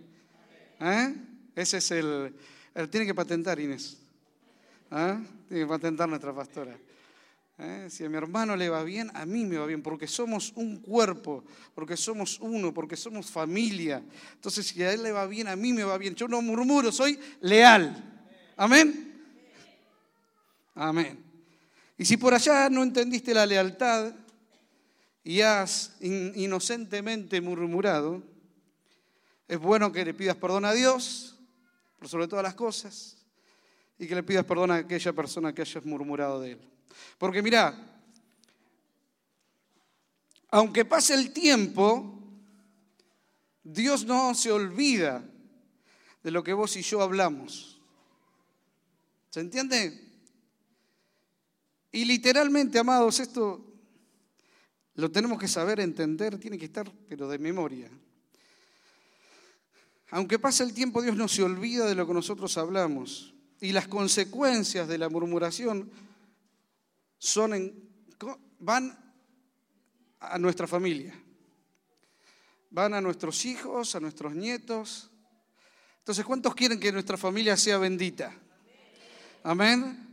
¿Eh? 0.79 1.13
Ese 1.57 1.79
es 1.79 1.91
el, 1.91 2.33
Tiene 2.89 3.05
que 3.05 3.17
patentar 3.17 3.59
Inés. 3.59 3.99
¿Eh? 4.93 5.19
Tiene 5.49 5.65
que 5.65 5.69
patentar 5.69 6.09
nuestra 6.09 6.33
pastora. 6.33 6.79
¿Eh? 7.59 7.89
Si 7.91 8.05
a 8.05 8.09
mi 8.09 8.17
hermano 8.17 8.55
le 8.55 8.69
va 8.69 8.85
bien, 8.85 9.11
a 9.13 9.27
mí 9.27 9.45
me 9.45 9.59
va 9.59 9.67
bien, 9.67 9.83
porque 9.83 10.07
somos 10.07 10.53
un 10.55 10.77
cuerpo, 10.77 11.43
porque 11.75 11.97
somos 11.97 12.39
uno, 12.39 12.73
porque 12.73 12.95
somos 12.95 13.27
familia. 13.29 14.01
Entonces, 14.35 14.69
si 14.69 14.81
a 14.85 14.93
él 14.93 15.03
le 15.03 15.11
va 15.11 15.27
bien, 15.27 15.49
a 15.49 15.57
mí 15.57 15.73
me 15.73 15.83
va 15.83 15.99
bien. 15.99 16.15
Yo 16.15 16.29
no 16.29 16.41
murmuro, 16.41 16.93
soy 16.93 17.19
leal. 17.41 18.10
Amén. 18.61 19.19
Amén. 20.75 21.25
Y 21.97 22.05
si 22.05 22.19
por 22.19 22.35
allá 22.35 22.69
no 22.69 22.83
entendiste 22.83 23.33
la 23.33 23.47
lealtad 23.47 24.13
y 25.25 25.41
has 25.41 25.97
inocentemente 26.03 27.41
murmurado, 27.41 28.23
es 29.49 29.59
bueno 29.59 29.91
que 29.91 30.05
le 30.05 30.13
pidas 30.13 30.37
perdón 30.37 30.67
a 30.67 30.75
Dios 30.75 31.39
por 31.99 32.07
sobre 32.11 32.29
todas 32.29 32.43
las 32.43 32.53
cosas 32.53 33.17
y 33.99 34.07
que 34.07 34.15
le 34.15 34.23
pidas 34.23 34.45
perdón 34.45 34.73
a 34.73 34.75
aquella 34.75 35.15
persona 35.15 35.55
que 35.55 35.63
hayas 35.63 35.87
murmurado 35.87 36.39
de 36.43 36.53
él. 36.53 36.61
Porque 37.17 37.41
mira, 37.41 37.75
aunque 40.51 40.85
pase 40.85 41.15
el 41.15 41.33
tiempo, 41.33 42.13
Dios 43.63 44.05
no 44.05 44.35
se 44.35 44.53
olvida 44.53 45.25
de 46.23 46.31
lo 46.31 46.45
que 46.45 46.53
vos 46.53 46.77
y 46.77 46.83
yo 46.83 47.01
hablamos. 47.01 47.80
¿Se 49.31 49.41
entiende? 49.41 50.09
Y 51.93 52.05
literalmente, 52.05 52.79
amados, 52.79 53.21
esto 53.21 53.65
lo 54.95 55.11
tenemos 55.11 55.39
que 55.39 55.49
saber 55.49 55.81
entender, 55.81 56.39
tiene 56.39 56.59
que 56.59 56.67
estar, 56.67 56.93
pero 57.09 57.29
de 57.29 57.39
memoria. 57.39 57.89
Aunque 60.11 60.39
pase 60.39 60.65
el 60.65 60.75
tiempo, 60.75 61.01
Dios 61.01 61.17
no 61.17 61.29
se 61.29 61.43
olvida 61.43 61.87
de 61.87 61.95
lo 61.95 62.07
que 62.07 62.15
nosotros 62.15 62.59
hablamos. 62.59 63.35
Y 63.61 63.73
las 63.73 63.87
consecuencias 63.87 64.89
de 64.89 64.99
la 64.99 65.09
murmuración 65.09 65.91
son 67.19 67.73
van 68.59 69.15
a 70.19 70.39
nuestra 70.39 70.67
familia, 70.67 71.15
van 72.71 72.95
a 72.95 73.01
nuestros 73.01 73.45
hijos, 73.45 73.95
a 73.95 74.01
nuestros 74.01 74.35
nietos. 74.35 75.11
Entonces, 75.99 76.25
¿cuántos 76.25 76.55
quieren 76.55 76.81
que 76.81 76.93
nuestra 76.93 77.17
familia 77.17 77.57
sea 77.57 77.79
bendita? 77.79 78.35
Amén. 79.43 80.07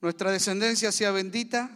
Nuestra 0.00 0.32
descendencia 0.32 0.90
sea 0.90 1.12
bendita. 1.12 1.70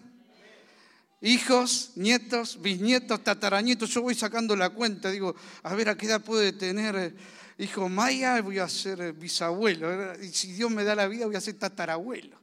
Hijos, 1.20 1.92
nietos, 1.96 2.60
bisnietos, 2.60 3.22
tataranietos. 3.22 3.90
Yo 3.90 4.02
voy 4.02 4.14
sacando 4.14 4.56
la 4.56 4.70
cuenta, 4.70 5.10
digo, 5.10 5.34
a 5.62 5.74
ver 5.74 5.88
a 5.88 5.96
qué 5.96 6.06
edad 6.06 6.22
puede 6.22 6.52
tener 6.52 6.96
eh, 6.96 7.14
hijo 7.58 7.88
Maya, 7.88 8.40
voy 8.40 8.58
a 8.58 8.68
ser 8.68 9.00
eh, 9.00 9.12
bisabuelo. 9.12 10.14
Y 10.22 10.28
si 10.28 10.52
Dios 10.52 10.70
me 10.70 10.84
da 10.84 10.94
la 10.94 11.06
vida, 11.08 11.26
voy 11.26 11.36
a 11.36 11.40
ser 11.40 11.54
tatarabuelo. 11.54 12.36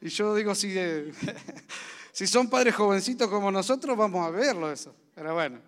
Y 0.00 0.08
yo 0.08 0.34
digo, 0.34 0.54
si, 0.54 0.74
si 2.12 2.26
son 2.26 2.48
padres 2.48 2.74
jovencitos 2.74 3.28
como 3.28 3.50
nosotros, 3.50 3.96
vamos 3.96 4.26
a 4.26 4.30
verlo 4.30 4.72
eso. 4.72 4.94
Pero 5.14 5.34
bueno, 5.34 5.60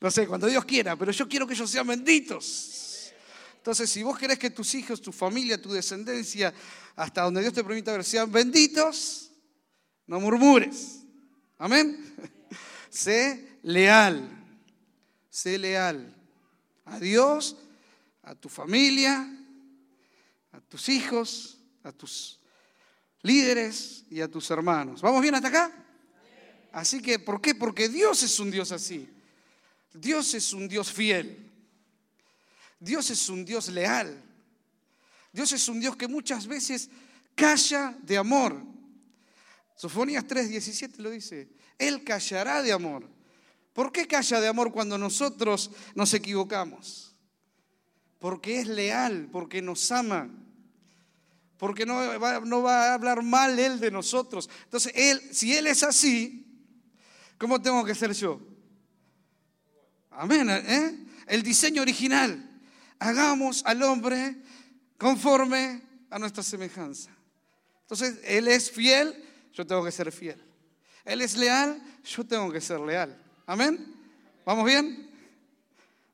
no 0.00 0.10
sé, 0.10 0.26
cuando 0.26 0.48
Dios 0.48 0.64
quiera, 0.64 0.96
pero 0.96 1.12
yo 1.12 1.28
quiero 1.28 1.46
que 1.46 1.54
ellos 1.54 1.70
sean 1.70 1.86
benditos. 1.86 2.89
Entonces, 3.60 3.90
si 3.90 4.02
vos 4.02 4.18
querés 4.18 4.38
que 4.38 4.48
tus 4.48 4.74
hijos, 4.74 5.02
tu 5.02 5.12
familia, 5.12 5.60
tu 5.60 5.70
descendencia, 5.70 6.52
hasta 6.96 7.20
donde 7.22 7.42
Dios 7.42 7.52
te 7.52 7.62
permita 7.62 7.92
ver, 7.92 8.04
sean 8.04 8.32
benditos, 8.32 9.30
no 10.06 10.18
murmures. 10.18 11.00
Amén. 11.58 12.14
sé 12.90 13.58
leal. 13.62 14.28
Sé 15.28 15.58
leal 15.58 16.16
a 16.90 16.98
Dios, 16.98 17.56
a 18.22 18.34
tu 18.34 18.48
familia, 18.48 19.28
a 20.52 20.60
tus 20.60 20.88
hijos, 20.88 21.58
a 21.82 21.92
tus 21.92 22.40
líderes 23.22 24.04
y 24.10 24.20
a 24.20 24.28
tus 24.28 24.50
hermanos. 24.50 25.00
¿Vamos 25.00 25.22
bien 25.22 25.34
hasta 25.34 25.48
acá? 25.48 25.72
Así 26.72 27.00
que, 27.00 27.18
¿por 27.18 27.40
qué? 27.40 27.54
Porque 27.54 27.88
Dios 27.88 28.22
es 28.22 28.38
un 28.40 28.50
Dios 28.50 28.72
así. 28.72 29.08
Dios 29.92 30.34
es 30.34 30.52
un 30.52 30.68
Dios 30.68 30.90
fiel. 30.90 31.49
Dios 32.80 33.10
es 33.10 33.28
un 33.28 33.44
Dios 33.44 33.68
leal. 33.68 34.20
Dios 35.32 35.52
es 35.52 35.68
un 35.68 35.78
Dios 35.78 35.94
que 35.96 36.08
muchas 36.08 36.46
veces 36.48 36.90
calla 37.36 37.96
de 38.02 38.16
amor. 38.16 38.60
Sofonías 39.76 40.26
3:17 40.26 40.96
lo 40.96 41.10
dice. 41.10 41.48
Él 41.78 42.02
callará 42.02 42.62
de 42.62 42.72
amor. 42.72 43.08
¿Por 43.72 43.92
qué 43.92 44.08
calla 44.08 44.40
de 44.40 44.48
amor 44.48 44.72
cuando 44.72 44.98
nosotros 44.98 45.70
nos 45.94 46.12
equivocamos? 46.14 47.14
Porque 48.18 48.58
es 48.58 48.66
leal, 48.66 49.28
porque 49.30 49.62
nos 49.62 49.92
ama 49.92 50.28
porque 51.60 51.84
no 51.84 52.62
va, 52.62 52.86
a 52.86 52.94
hablar 52.94 53.22
mal 53.22 53.58
Él 53.58 53.80
de 53.80 53.90
nosotros. 53.90 54.48
Entonces, 54.64 54.94
si 55.30 55.54
Él 55.54 55.66
es 55.66 55.82
así, 55.82 56.46
¿cómo 57.36 57.60
tengo 57.60 57.84
que 57.84 57.94
ser 57.94 58.14
yo? 58.14 58.40
Amén. 60.10 60.48
¿eh? 60.48 61.06
El 61.26 61.42
diseño 61.42 61.82
original. 61.82 62.49
Hagamos 63.00 63.62
al 63.64 63.82
hombre 63.82 64.36
conforme 64.98 65.82
a 66.10 66.18
nuestra 66.18 66.42
semejanza. 66.42 67.10
Entonces, 67.82 68.20
Él 68.22 68.46
es 68.46 68.70
fiel, 68.70 69.24
yo 69.52 69.66
tengo 69.66 69.82
que 69.82 69.90
ser 69.90 70.12
fiel. 70.12 70.40
Él 71.04 71.22
es 71.22 71.36
leal, 71.36 71.82
yo 72.04 72.24
tengo 72.24 72.52
que 72.52 72.60
ser 72.60 72.78
leal. 72.78 73.20
Amén. 73.46 73.96
¿Vamos 74.44 74.66
bien? 74.66 75.10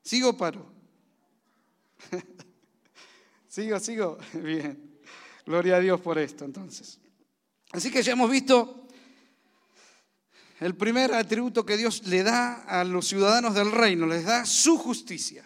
¿Sigo 0.01 0.35
paro? 0.37 0.65
¿Sigo, 3.49 3.79
sigo? 3.79 4.17
Bien. 4.33 4.99
Gloria 5.45 5.75
a 5.75 5.79
Dios 5.79 5.99
por 5.99 6.17
esto, 6.17 6.45
entonces. 6.45 6.99
Así 7.71 7.91
que 7.91 8.01
ya 8.01 8.13
hemos 8.13 8.29
visto 8.29 8.87
el 10.59 10.75
primer 10.75 11.13
atributo 11.13 11.65
que 11.65 11.77
Dios 11.77 12.07
le 12.07 12.23
da 12.23 12.63
a 12.63 12.83
los 12.83 13.07
ciudadanos 13.07 13.53
del 13.53 13.71
reino, 13.71 14.07
les 14.07 14.25
da 14.25 14.45
su 14.45 14.77
justicia. 14.77 15.45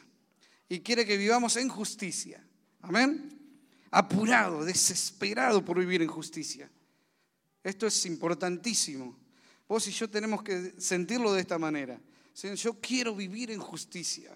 Y 0.71 0.79
quiere 0.79 1.05
que 1.05 1.17
vivamos 1.17 1.57
en 1.57 1.67
justicia. 1.67 2.41
Amén. 2.79 3.29
Apurado, 3.91 4.63
desesperado 4.63 5.65
por 5.65 5.77
vivir 5.77 6.01
en 6.01 6.07
justicia. 6.07 6.71
Esto 7.61 7.87
es 7.87 8.05
importantísimo. 8.05 9.19
Vos 9.67 9.85
y 9.89 9.91
yo 9.91 10.09
tenemos 10.09 10.41
que 10.41 10.73
sentirlo 10.77 11.33
de 11.33 11.41
esta 11.41 11.59
manera. 11.59 11.99
Yo 12.55 12.79
quiero 12.79 13.13
vivir 13.13 13.51
en 13.51 13.59
justicia 13.59 14.31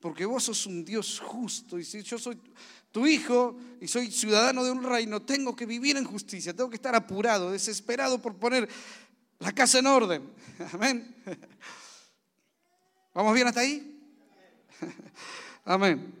porque 0.00 0.24
vos 0.24 0.44
sos 0.44 0.64
un 0.64 0.82
Dios 0.82 1.20
justo 1.20 1.78
y 1.78 1.84
si 1.84 2.02
yo 2.02 2.18
soy 2.18 2.40
tu 2.90 3.06
hijo 3.06 3.58
y 3.78 3.86
soy 3.86 4.10
ciudadano 4.10 4.64
de 4.64 4.70
un 4.70 4.82
reino, 4.82 5.20
tengo 5.20 5.54
que 5.54 5.66
vivir 5.66 5.98
en 5.98 6.06
justicia, 6.06 6.56
tengo 6.56 6.70
que 6.70 6.76
estar 6.76 6.94
apurado, 6.94 7.52
desesperado 7.52 8.18
por 8.18 8.34
poner 8.36 8.66
la 9.40 9.52
casa 9.52 9.80
en 9.80 9.88
orden. 9.88 10.22
Amén. 10.72 11.14
¿Vamos 13.12 13.34
bien 13.34 13.48
hasta 13.48 13.60
ahí? 13.60 13.92
Amén. 15.68 16.14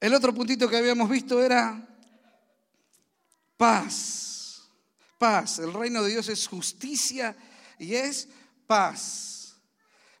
El 0.00 0.12
otro 0.14 0.34
puntito 0.34 0.68
que 0.68 0.78
habíamos 0.78 1.08
visto 1.08 1.40
era 1.40 1.88
paz. 3.56 4.68
Paz. 5.16 5.60
El 5.60 5.72
reino 5.72 6.02
de 6.02 6.10
Dios 6.10 6.28
es 6.28 6.48
justicia 6.48 7.36
y 7.78 7.94
es 7.94 8.28
paz. 8.66 9.60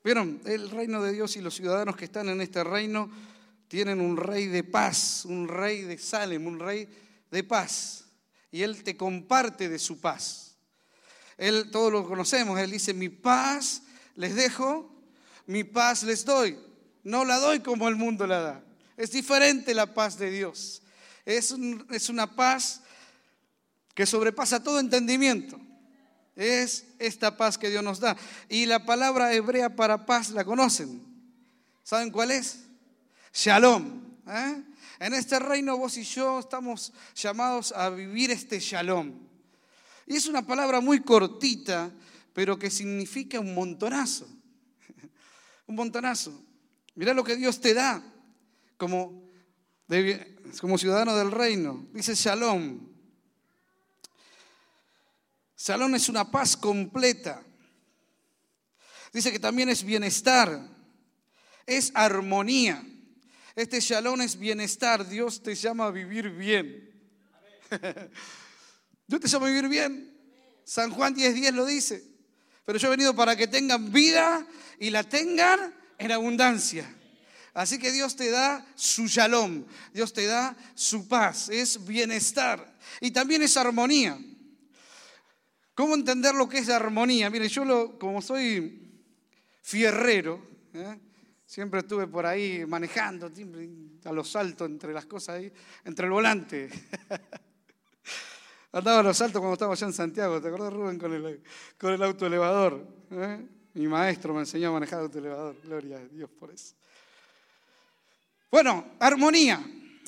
Vieron, 0.04 0.40
el 0.44 0.70
reino 0.70 1.02
de 1.02 1.10
Dios 1.10 1.34
y 1.34 1.40
los 1.40 1.56
ciudadanos 1.56 1.96
que 1.96 2.04
están 2.04 2.28
en 2.28 2.40
este 2.40 2.62
reino 2.62 3.10
tienen 3.66 4.00
un 4.00 4.16
rey 4.16 4.46
de 4.46 4.62
paz, 4.62 5.24
un 5.24 5.48
rey 5.48 5.82
de 5.82 5.98
Salem, 5.98 6.46
un 6.46 6.60
rey 6.60 6.88
de 7.28 7.42
paz. 7.42 8.04
Y 8.52 8.62
Él 8.62 8.84
te 8.84 8.96
comparte 8.96 9.68
de 9.68 9.80
su 9.80 10.00
paz. 10.00 10.54
Él, 11.36 11.72
todos 11.72 11.90
lo 11.90 12.06
conocemos, 12.06 12.56
Él 12.60 12.70
dice, 12.70 12.94
mi 12.94 13.08
paz 13.08 13.82
les 14.14 14.36
dejo, 14.36 14.99
mi 15.50 15.64
paz 15.64 16.04
les 16.04 16.24
doy. 16.24 16.56
No 17.02 17.24
la 17.24 17.38
doy 17.38 17.58
como 17.58 17.88
el 17.88 17.96
mundo 17.96 18.24
la 18.24 18.40
da. 18.40 18.64
Es 18.96 19.10
diferente 19.10 19.74
la 19.74 19.92
paz 19.94 20.16
de 20.16 20.30
Dios. 20.30 20.80
Es, 21.24 21.52
es 21.90 22.08
una 22.08 22.36
paz 22.36 22.82
que 23.92 24.06
sobrepasa 24.06 24.62
todo 24.62 24.78
entendimiento. 24.78 25.60
Es 26.36 26.84
esta 27.00 27.36
paz 27.36 27.58
que 27.58 27.68
Dios 27.68 27.82
nos 27.82 27.98
da. 27.98 28.16
Y 28.48 28.66
la 28.66 28.86
palabra 28.86 29.34
hebrea 29.34 29.74
para 29.74 30.06
paz 30.06 30.30
la 30.30 30.44
conocen. 30.44 31.02
¿Saben 31.82 32.12
cuál 32.12 32.30
es? 32.30 32.60
Shalom. 33.34 34.02
¿eh? 34.28 34.62
En 35.00 35.14
este 35.14 35.40
reino 35.40 35.76
vos 35.76 35.96
y 35.96 36.04
yo 36.04 36.38
estamos 36.38 36.92
llamados 37.16 37.72
a 37.72 37.90
vivir 37.90 38.30
este 38.30 38.60
shalom. 38.60 39.14
Y 40.06 40.14
es 40.14 40.26
una 40.26 40.46
palabra 40.46 40.80
muy 40.80 41.00
cortita, 41.00 41.90
pero 42.32 42.56
que 42.56 42.70
significa 42.70 43.40
un 43.40 43.52
montonazo. 43.52 44.28
Un 45.70 45.76
montonazo. 45.76 46.44
Mirá 46.96 47.14
lo 47.14 47.24
que 47.24 47.36
Dios 47.36 47.60
te 47.60 47.72
da 47.72 48.02
como, 48.76 49.30
como 50.60 50.76
ciudadano 50.76 51.16
del 51.16 51.30
reino. 51.30 51.86
Dice 51.92 52.14
shalom. 52.14 52.90
Salón 55.54 55.94
es 55.94 56.08
una 56.08 56.30
paz 56.30 56.56
completa. 56.56 57.42
Dice 59.12 59.30
que 59.30 59.38
también 59.38 59.68
es 59.68 59.84
bienestar, 59.84 60.68
es 61.66 61.92
armonía. 61.94 62.84
Este 63.54 63.80
shalom 63.80 64.20
es 64.22 64.38
bienestar. 64.38 65.08
Dios 65.08 65.42
te 65.42 65.54
llama 65.54 65.86
a 65.86 65.90
vivir 65.90 66.30
bien. 66.30 66.90
Dios 69.06 69.20
te 69.20 69.28
llama 69.28 69.46
a 69.46 69.50
vivir 69.50 69.68
bien. 69.68 70.16
San 70.64 70.90
Juan 70.90 71.14
10:10 71.14 71.52
lo 71.52 71.64
dice. 71.64 72.09
Pero 72.64 72.78
yo 72.78 72.88
he 72.88 72.90
venido 72.90 73.14
para 73.14 73.36
que 73.36 73.46
tengan 73.46 73.92
vida 73.92 74.46
y 74.78 74.90
la 74.90 75.04
tengan 75.04 75.74
en 75.98 76.12
abundancia. 76.12 76.96
Así 77.52 77.78
que 77.78 77.90
Dios 77.90 78.16
te 78.16 78.30
da 78.30 78.66
su 78.76 79.06
shalom, 79.06 79.64
Dios 79.92 80.12
te 80.12 80.26
da 80.26 80.56
su 80.74 81.08
paz, 81.08 81.48
es 81.48 81.84
bienestar 81.84 82.78
y 83.00 83.10
también 83.10 83.42
es 83.42 83.56
armonía. 83.56 84.18
¿Cómo 85.74 85.94
entender 85.94 86.34
lo 86.34 86.48
que 86.48 86.58
es 86.58 86.68
armonía? 86.68 87.30
Mire, 87.30 87.48
yo 87.48 87.64
lo, 87.64 87.98
como 87.98 88.22
soy 88.22 89.04
fierrero, 89.62 90.46
¿eh? 90.74 90.98
siempre 91.44 91.80
estuve 91.80 92.06
por 92.06 92.26
ahí 92.26 92.64
manejando, 92.66 93.30
a 94.04 94.12
los 94.12 94.30
saltos 94.30 94.68
entre 94.68 94.92
las 94.92 95.06
cosas 95.06 95.36
ahí, 95.36 95.52
entre 95.84 96.06
el 96.06 96.12
volante. 96.12 96.70
Andaba 98.72 99.00
a 99.00 99.02
los 99.02 99.16
saltos 99.16 99.40
cuando 99.40 99.54
estaba 99.54 99.72
allá 99.72 99.86
en 99.86 99.92
Santiago, 99.92 100.40
¿te 100.40 100.46
acuerdas 100.46 100.72
Rubén 100.72 100.98
con 100.98 101.12
el, 101.12 101.42
con 101.76 101.92
el 101.92 102.02
autoelevador? 102.02 102.86
¿Eh? 103.10 103.46
Mi 103.74 103.88
maestro 103.88 104.32
me 104.32 104.40
enseñó 104.40 104.68
a 104.68 104.72
manejar 104.72 105.00
autoelevador, 105.00 105.56
gloria 105.64 105.96
a 105.96 106.04
Dios 106.04 106.30
por 106.30 106.52
eso. 106.52 106.74
Bueno, 108.50 108.92
armonía, 109.00 109.60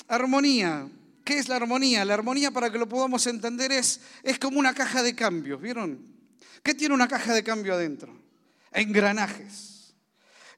armonía. 0.08 0.88
¿Qué 1.24 1.38
es 1.38 1.48
la 1.48 1.56
armonía? 1.56 2.04
La 2.04 2.14
armonía, 2.14 2.50
para 2.50 2.70
que 2.70 2.78
lo 2.78 2.88
podamos 2.88 3.26
entender, 3.26 3.70
es, 3.72 4.00
es 4.22 4.38
como 4.38 4.58
una 4.58 4.74
caja 4.74 5.02
de 5.02 5.14
cambios, 5.14 5.60
¿vieron? 5.60 6.04
¿Qué 6.62 6.74
tiene 6.74 6.94
una 6.94 7.08
caja 7.08 7.34
de 7.34 7.42
cambio 7.42 7.74
adentro? 7.74 8.16
Engranajes. 8.72 9.94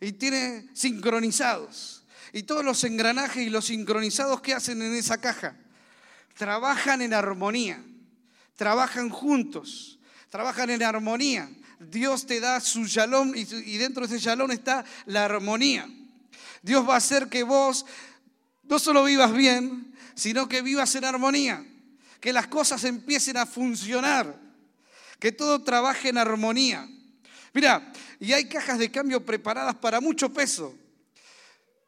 Y 0.01 0.13
tiene 0.13 0.69
sincronizados. 0.75 2.05
Y 2.33 2.43
todos 2.43 2.65
los 2.65 2.83
engranajes 2.85 3.47
y 3.47 3.51
los 3.51 3.67
sincronizados 3.67 4.41
que 4.41 4.55
hacen 4.55 4.83
en 4.83 4.95
esa 4.95 5.19
caja 5.19 5.57
trabajan 6.35 7.01
en 7.03 7.15
armonía, 7.15 7.83
trabajan 8.57 9.11
juntos, 9.11 9.99
trabajan 10.29 10.71
en 10.71 10.83
armonía. 10.83 11.51
Dios 11.79 12.27
te 12.27 12.41
da 12.41 12.61
su 12.61 12.85
shalom 12.85 13.33
y 13.35 13.77
dentro 13.77 14.07
de 14.07 14.17
ese 14.17 14.25
shalom 14.25 14.51
está 14.51 14.85
la 15.07 15.25
armonía. 15.25 15.89
Dios 16.63 16.89
va 16.89 16.95
a 16.95 16.99
hacer 16.99 17.29
que 17.29 17.43
vos 17.43 17.85
no 18.63 18.79
solo 18.79 19.05
vivas 19.05 19.33
bien, 19.33 19.95
sino 20.15 20.49
que 20.49 20.63
vivas 20.63 20.95
en 20.95 21.05
armonía, 21.05 21.65
que 22.21 22.33
las 22.33 22.47
cosas 22.47 22.85
empiecen 22.85 23.37
a 23.37 23.47
funcionar, 23.47 24.41
que 25.19 25.33
todo 25.33 25.63
trabaje 25.63 26.09
en 26.09 26.19
armonía. 26.19 26.89
Mira, 27.53 27.93
y 28.19 28.33
hay 28.33 28.49
cajas 28.49 28.79
de 28.79 28.91
cambio 28.91 29.25
preparadas 29.25 29.75
para 29.77 30.01
mucho 30.01 30.33
peso. 30.33 30.75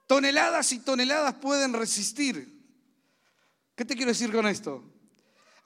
Toneladas 0.07 0.71
y 0.73 0.79
toneladas 0.81 1.35
pueden 1.35 1.73
resistir. 1.73 2.55
¿Qué 3.75 3.85
te 3.85 3.95
quiero 3.95 4.13
decir 4.13 4.31
con 4.31 4.47
esto? 4.47 4.85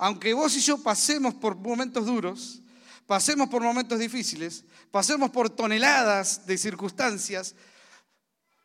Aunque 0.02 0.32
vos 0.32 0.56
y 0.56 0.60
yo 0.60 0.78
pasemos 0.78 1.34
por 1.34 1.54
momentos 1.56 2.06
duros, 2.06 2.62
pasemos 3.06 3.50
por 3.50 3.62
momentos 3.62 3.98
difíciles, 3.98 4.64
pasemos 4.90 5.28
por 5.28 5.50
toneladas 5.50 6.46
de 6.46 6.56
circunstancias, 6.56 7.54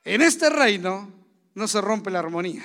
en 0.05 0.21
este 0.21 0.49
reino 0.49 1.11
no 1.53 1.67
se 1.67 1.81
rompe 1.81 2.09
la 2.09 2.19
armonía. 2.19 2.63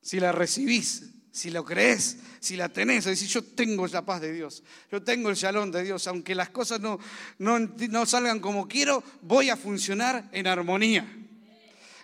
Si 0.00 0.18
la 0.18 0.32
recibís, 0.32 1.04
si 1.30 1.52
lo 1.52 1.64
crees, 1.64 2.16
si 2.40 2.56
la 2.56 2.68
tenés, 2.68 3.06
es 3.06 3.20
decir, 3.20 3.28
yo 3.28 3.44
tengo 3.44 3.86
la 3.86 4.04
paz 4.04 4.20
de 4.20 4.32
Dios, 4.32 4.64
yo 4.90 5.00
tengo 5.04 5.30
el 5.30 5.36
shalom 5.36 5.70
de 5.70 5.84
Dios, 5.84 6.08
aunque 6.08 6.34
las 6.34 6.50
cosas 6.50 6.80
no, 6.80 6.98
no, 7.38 7.60
no 7.60 8.06
salgan 8.06 8.40
como 8.40 8.66
quiero, 8.66 9.04
voy 9.20 9.50
a 9.50 9.56
funcionar 9.56 10.28
en 10.32 10.48
armonía. 10.48 11.06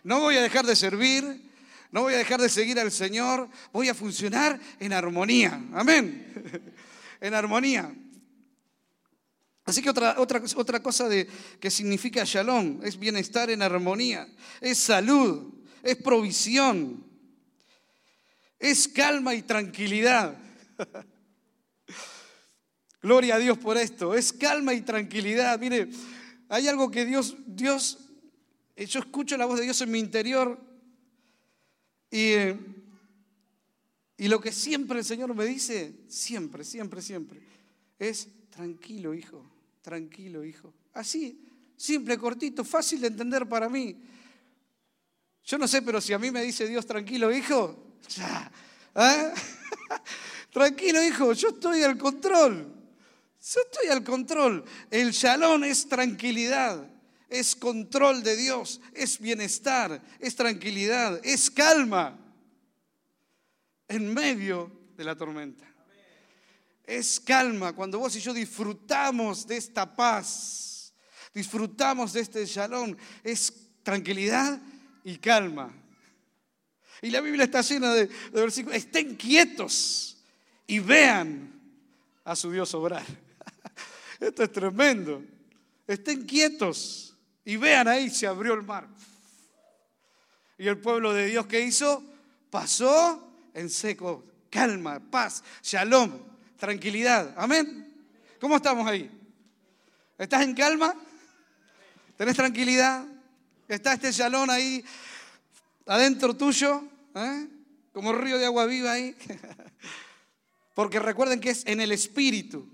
No 0.04 0.20
voy 0.20 0.36
a 0.36 0.42
dejar 0.42 0.64
de 0.66 0.76
servir, 0.76 1.47
no 1.90 2.02
voy 2.02 2.14
a 2.14 2.18
dejar 2.18 2.40
de 2.40 2.48
seguir 2.48 2.78
al 2.78 2.92
Señor, 2.92 3.48
voy 3.72 3.88
a 3.88 3.94
funcionar 3.94 4.60
en 4.78 4.92
armonía. 4.92 5.60
Amén. 5.72 6.74
en 7.20 7.34
armonía. 7.34 7.94
Así 9.64 9.82
que 9.82 9.90
otra, 9.90 10.16
otra, 10.18 10.42
otra 10.56 10.82
cosa 10.82 11.08
de, 11.08 11.28
que 11.60 11.70
significa 11.70 12.24
shalom 12.24 12.80
es 12.82 12.98
bienestar 12.98 13.50
en 13.50 13.62
armonía, 13.62 14.26
es 14.60 14.78
salud, 14.78 15.52
es 15.82 15.96
provisión, 15.96 17.04
es 18.58 18.88
calma 18.88 19.34
y 19.34 19.42
tranquilidad. 19.42 20.38
Gloria 23.02 23.36
a 23.36 23.38
Dios 23.38 23.58
por 23.58 23.76
esto, 23.76 24.14
es 24.14 24.32
calma 24.32 24.74
y 24.74 24.80
tranquilidad. 24.80 25.58
Mire, 25.58 25.90
hay 26.48 26.66
algo 26.66 26.90
que 26.90 27.04
Dios, 27.04 27.36
Dios, 27.46 27.98
eh, 28.74 28.86
yo 28.86 29.00
escucho 29.00 29.36
la 29.36 29.44
voz 29.44 29.58
de 29.58 29.64
Dios 29.64 29.80
en 29.82 29.90
mi 29.90 29.98
interior 29.98 30.67
y, 32.10 32.34
y 34.16 34.28
lo 34.28 34.40
que 34.40 34.52
siempre 34.52 34.98
el 34.98 35.04
Señor 35.04 35.34
me 35.34 35.44
dice, 35.44 35.94
siempre, 36.08 36.64
siempre, 36.64 37.02
siempre, 37.02 37.40
es 37.98 38.28
tranquilo, 38.50 39.14
hijo 39.14 39.44
tranquilo, 39.88 40.44
hijo. 40.44 40.74
Así, 40.92 41.40
simple, 41.74 42.18
cortito, 42.18 42.62
fácil 42.62 43.00
de 43.00 43.06
entender 43.06 43.48
para 43.48 43.70
mí. 43.70 43.96
Yo 45.44 45.56
no 45.56 45.66
sé, 45.66 45.80
pero 45.80 45.98
si 45.98 46.12
a 46.12 46.18
mí 46.18 46.30
me 46.30 46.42
dice 46.42 46.68
Dios 46.68 46.84
tranquilo, 46.84 47.32
hijo, 47.34 47.96
ya. 48.10 48.52
¿eh? 48.94 49.32
tranquilo, 50.52 51.02
hijo, 51.02 51.32
yo 51.32 51.48
estoy 51.48 51.82
al 51.84 51.96
control. 51.96 52.70
Yo 53.40 53.60
estoy 53.62 53.88
al 53.88 54.04
control. 54.04 54.62
El 54.90 55.12
shalom 55.12 55.64
es 55.64 55.88
tranquilidad, 55.88 56.86
es 57.28 57.54
control 57.54 58.22
de 58.22 58.36
Dios, 58.36 58.80
es 58.92 59.18
bienestar, 59.18 60.02
es 60.18 60.34
tranquilidad, 60.34 61.20
es 61.24 61.50
calma 61.50 62.18
en 63.88 64.12
medio 64.12 64.70
de 64.96 65.04
la 65.04 65.16
tormenta 65.16 65.68
es 66.88 67.20
calma, 67.20 67.74
cuando 67.74 67.98
vos 67.98 68.16
y 68.16 68.20
yo 68.20 68.32
disfrutamos 68.32 69.46
de 69.46 69.58
esta 69.58 69.94
paz, 69.94 70.94
disfrutamos 71.34 72.14
de 72.14 72.20
este 72.20 72.46
shalom, 72.46 72.96
es 73.22 73.52
tranquilidad 73.82 74.58
y 75.04 75.18
calma. 75.18 75.70
Y 77.02 77.10
la 77.10 77.20
Biblia 77.20 77.44
está 77.44 77.60
llena 77.60 77.92
de, 77.92 78.08
versículos, 78.32 78.78
estén 78.78 79.16
quietos 79.16 80.16
y 80.66 80.78
vean 80.78 81.60
a 82.24 82.34
su 82.34 82.50
Dios 82.50 82.72
obrar. 82.72 83.04
Esto 84.18 84.42
es 84.42 84.50
tremendo. 84.50 85.22
Estén 85.86 86.24
quietos 86.24 87.07
y 87.48 87.56
vean 87.56 87.88
ahí, 87.88 88.10
se 88.10 88.26
abrió 88.26 88.52
el 88.52 88.62
mar. 88.62 88.86
Y 90.58 90.68
el 90.68 90.76
pueblo 90.76 91.14
de 91.14 91.24
Dios 91.24 91.46
que 91.46 91.62
hizo, 91.62 92.04
pasó 92.50 93.32
en 93.54 93.70
seco, 93.70 94.22
calma, 94.50 95.00
paz, 95.00 95.42
shalom 95.62 96.12
tranquilidad. 96.58 97.32
Amén. 97.38 98.06
¿Cómo 98.38 98.56
estamos 98.56 98.86
ahí? 98.86 99.10
¿Estás 100.18 100.42
en 100.42 100.54
calma? 100.54 100.94
¿Tenés 102.18 102.36
tranquilidad? 102.36 103.06
¿Está 103.66 103.94
este 103.94 104.12
salón 104.12 104.50
ahí 104.50 104.84
adentro 105.86 106.36
tuyo? 106.36 106.84
¿Eh? 107.14 107.48
Como 107.94 108.12
río 108.12 108.36
de 108.36 108.44
agua 108.44 108.66
viva 108.66 108.92
ahí. 108.92 109.16
Porque 110.74 111.00
recuerden 111.00 111.40
que 111.40 111.48
es 111.48 111.64
en 111.64 111.80
el 111.80 111.92
Espíritu. 111.92 112.68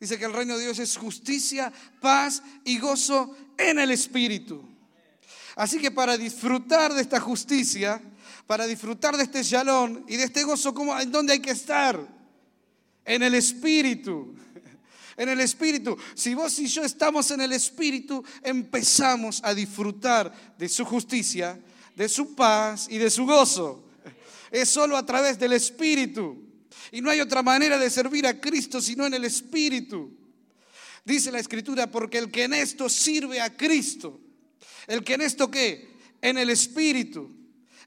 Dice 0.00 0.18
que 0.18 0.24
el 0.24 0.32
reino 0.32 0.56
de 0.56 0.64
Dios 0.64 0.78
es 0.78 0.96
justicia, 0.96 1.70
paz 2.00 2.42
y 2.64 2.78
gozo 2.78 3.36
en 3.68 3.78
el 3.78 3.90
Espíritu. 3.90 4.62
Así 5.56 5.78
que 5.78 5.90
para 5.90 6.16
disfrutar 6.16 6.94
de 6.94 7.02
esta 7.02 7.20
justicia, 7.20 8.00
para 8.46 8.66
disfrutar 8.66 9.16
de 9.16 9.24
este 9.24 9.42
shalom 9.42 10.04
y 10.08 10.16
de 10.16 10.24
este 10.24 10.42
gozo, 10.42 10.74
¿en 11.00 11.12
dónde 11.12 11.34
hay 11.34 11.40
que 11.40 11.50
estar? 11.50 12.20
en 13.04 13.22
el 13.22 13.34
Espíritu. 13.34 14.34
En 15.16 15.28
el 15.28 15.40
Espíritu. 15.40 15.96
Si 16.14 16.34
vos 16.34 16.58
y 16.58 16.66
yo 16.66 16.82
estamos 16.82 17.30
en 17.30 17.40
el 17.40 17.52
Espíritu, 17.52 18.24
empezamos 18.42 19.40
a 19.44 19.52
disfrutar 19.52 20.32
de 20.56 20.68
su 20.68 20.84
justicia, 20.84 21.60
de 21.94 22.08
su 22.08 22.34
paz 22.34 22.86
y 22.88 22.98
de 22.98 23.10
su 23.10 23.26
gozo. 23.26 23.84
Es 24.50 24.68
solo 24.70 24.96
a 24.96 25.04
través 25.04 25.38
del 25.38 25.52
Espíritu. 25.52 26.38
Y 26.92 27.00
no 27.00 27.10
hay 27.10 27.20
otra 27.20 27.42
manera 27.42 27.78
de 27.78 27.90
servir 27.90 28.26
a 28.26 28.40
Cristo 28.40 28.80
sino 28.80 29.04
en 29.04 29.14
el 29.14 29.24
Espíritu. 29.24 30.16
Dice 31.10 31.32
la 31.32 31.40
Escritura, 31.40 31.90
porque 31.90 32.18
el 32.18 32.30
que 32.30 32.44
en 32.44 32.54
esto 32.54 32.88
sirve 32.88 33.40
a 33.40 33.56
Cristo, 33.56 34.20
el 34.86 35.04
que 35.04 35.14
en 35.14 35.22
esto 35.22 35.50
qué? 35.50 35.96
En 36.22 36.38
el 36.38 36.50
Espíritu. 36.50 37.30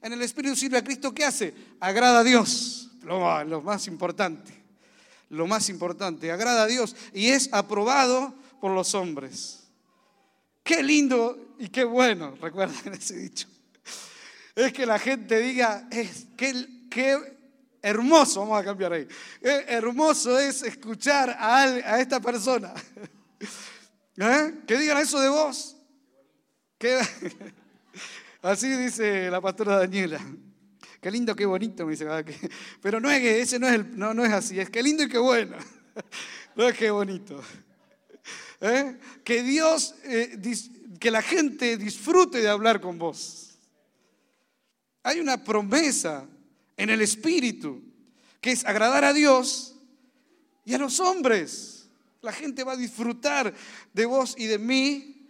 En 0.02 0.12
el 0.12 0.22
Espíritu 0.22 0.54
sirve 0.54 0.78
a 0.78 0.84
Cristo, 0.84 1.14
¿qué 1.14 1.24
hace? 1.24 1.54
Agrada 1.80 2.20
a 2.20 2.24
Dios, 2.24 2.90
lo 3.02 3.62
más 3.62 3.86
importante 3.86 4.64
lo 5.34 5.46
más 5.46 5.68
importante, 5.68 6.30
agrada 6.30 6.64
a 6.64 6.66
Dios 6.66 6.94
y 7.12 7.28
es 7.28 7.48
aprobado 7.52 8.34
por 8.60 8.72
los 8.72 8.94
hombres. 8.94 9.64
Qué 10.62 10.82
lindo 10.82 11.54
y 11.58 11.68
qué 11.68 11.84
bueno, 11.84 12.36
recuerden 12.40 12.94
ese 12.94 13.16
dicho. 13.16 13.48
Es 14.54 14.72
que 14.72 14.86
la 14.86 14.98
gente 14.98 15.40
diga, 15.40 15.88
es, 15.90 16.26
qué, 16.36 17.33
hermoso, 17.84 18.40
vamos 18.40 18.60
a 18.60 18.64
cambiar 18.64 18.94
ahí, 18.94 19.06
qué 19.42 19.64
hermoso 19.68 20.38
es 20.38 20.62
escuchar 20.62 21.36
a, 21.38 22.00
esta 22.00 22.18
persona. 22.20 22.72
¿Eh? 24.16 24.54
Que 24.66 24.78
digan 24.78 24.98
eso 24.98 25.20
de 25.20 25.28
vos. 25.28 25.76
así 28.42 28.68
dice 28.70 29.30
la 29.30 29.40
pastora 29.40 29.78
Daniela. 29.78 30.20
Qué 31.00 31.10
lindo, 31.10 31.36
qué 31.36 31.44
bonito, 31.46 31.84
me 31.84 31.92
dice. 31.92 32.06
Pero 32.80 33.00
no 33.00 33.10
es 33.10 33.20
que 33.20 33.40
ese 33.40 33.58
no 33.58 33.68
es, 33.68 33.74
el, 33.74 33.98
no, 33.98 34.14
no 34.14 34.24
es 34.24 34.32
así, 34.32 34.58
es 34.58 34.70
qué 34.70 34.82
lindo 34.82 35.02
y 35.02 35.08
qué 35.08 35.18
bueno. 35.18 35.56
No 36.56 36.68
es 36.68 36.78
qué 36.78 36.88
bonito. 36.88 37.42
¿Eh? 38.60 38.96
Que 39.24 39.42
Dios, 39.42 39.96
eh, 40.04 40.40
que 41.00 41.10
la 41.10 41.20
gente 41.20 41.76
disfrute 41.76 42.40
de 42.40 42.48
hablar 42.48 42.80
con 42.80 42.96
vos. 42.96 43.58
Hay 45.02 45.18
una 45.18 45.42
promesa 45.42 46.28
en 46.76 46.90
el 46.90 47.00
Espíritu 47.00 47.82
que 48.44 48.52
es 48.52 48.66
agradar 48.66 49.04
a 49.04 49.14
Dios 49.14 49.74
y 50.66 50.74
a 50.74 50.78
los 50.78 51.00
hombres. 51.00 51.88
La 52.20 52.30
gente 52.30 52.62
va 52.62 52.72
a 52.72 52.76
disfrutar 52.76 53.54
de 53.90 54.04
vos 54.04 54.34
y 54.36 54.44
de 54.44 54.58
mí 54.58 55.28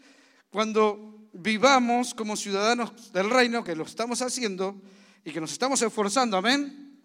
cuando 0.51 1.29
vivamos 1.33 2.13
como 2.13 2.37
ciudadanos 2.37 3.13
del 3.13 3.31
reino, 3.31 3.63
que 3.63 3.77
lo 3.77 3.85
estamos 3.85 4.21
haciendo 4.21 4.83
y 5.25 5.31
que 5.31 5.41
nos 5.41 5.53
estamos 5.53 5.81
esforzando. 5.81 6.37
Amén. 6.37 6.99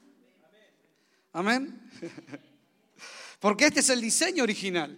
Amén. 1.32 1.80
Porque 3.39 3.67
este 3.67 3.82
es 3.82 3.89
el 3.89 4.02
diseño 4.02 4.41
original. 4.41 4.97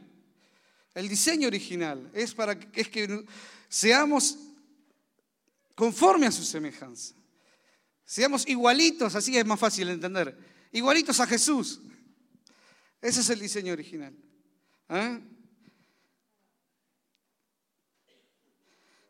El 0.96 1.10
diseño 1.10 1.50
original 1.50 2.10
es 2.14 2.34
para 2.34 2.58
que, 2.58 2.82
es 2.82 2.88
que 2.88 3.26
seamos 3.68 4.38
conforme 5.76 6.28
a 6.28 6.32
su 6.32 6.44
semejanza. 6.44 7.16
Seamos 8.12 8.46
igualitos, 8.46 9.16
así 9.16 9.38
es 9.38 9.46
más 9.46 9.58
fácil 9.58 9.88
de 9.88 9.94
entender. 9.94 10.38
Igualitos 10.74 11.18
a 11.22 11.26
Jesús. 11.26 11.80
Ese 13.02 13.22
es 13.22 13.30
el 13.30 13.40
diseño 13.40 13.72
original. 13.72 14.14
¿eh? 14.90 15.22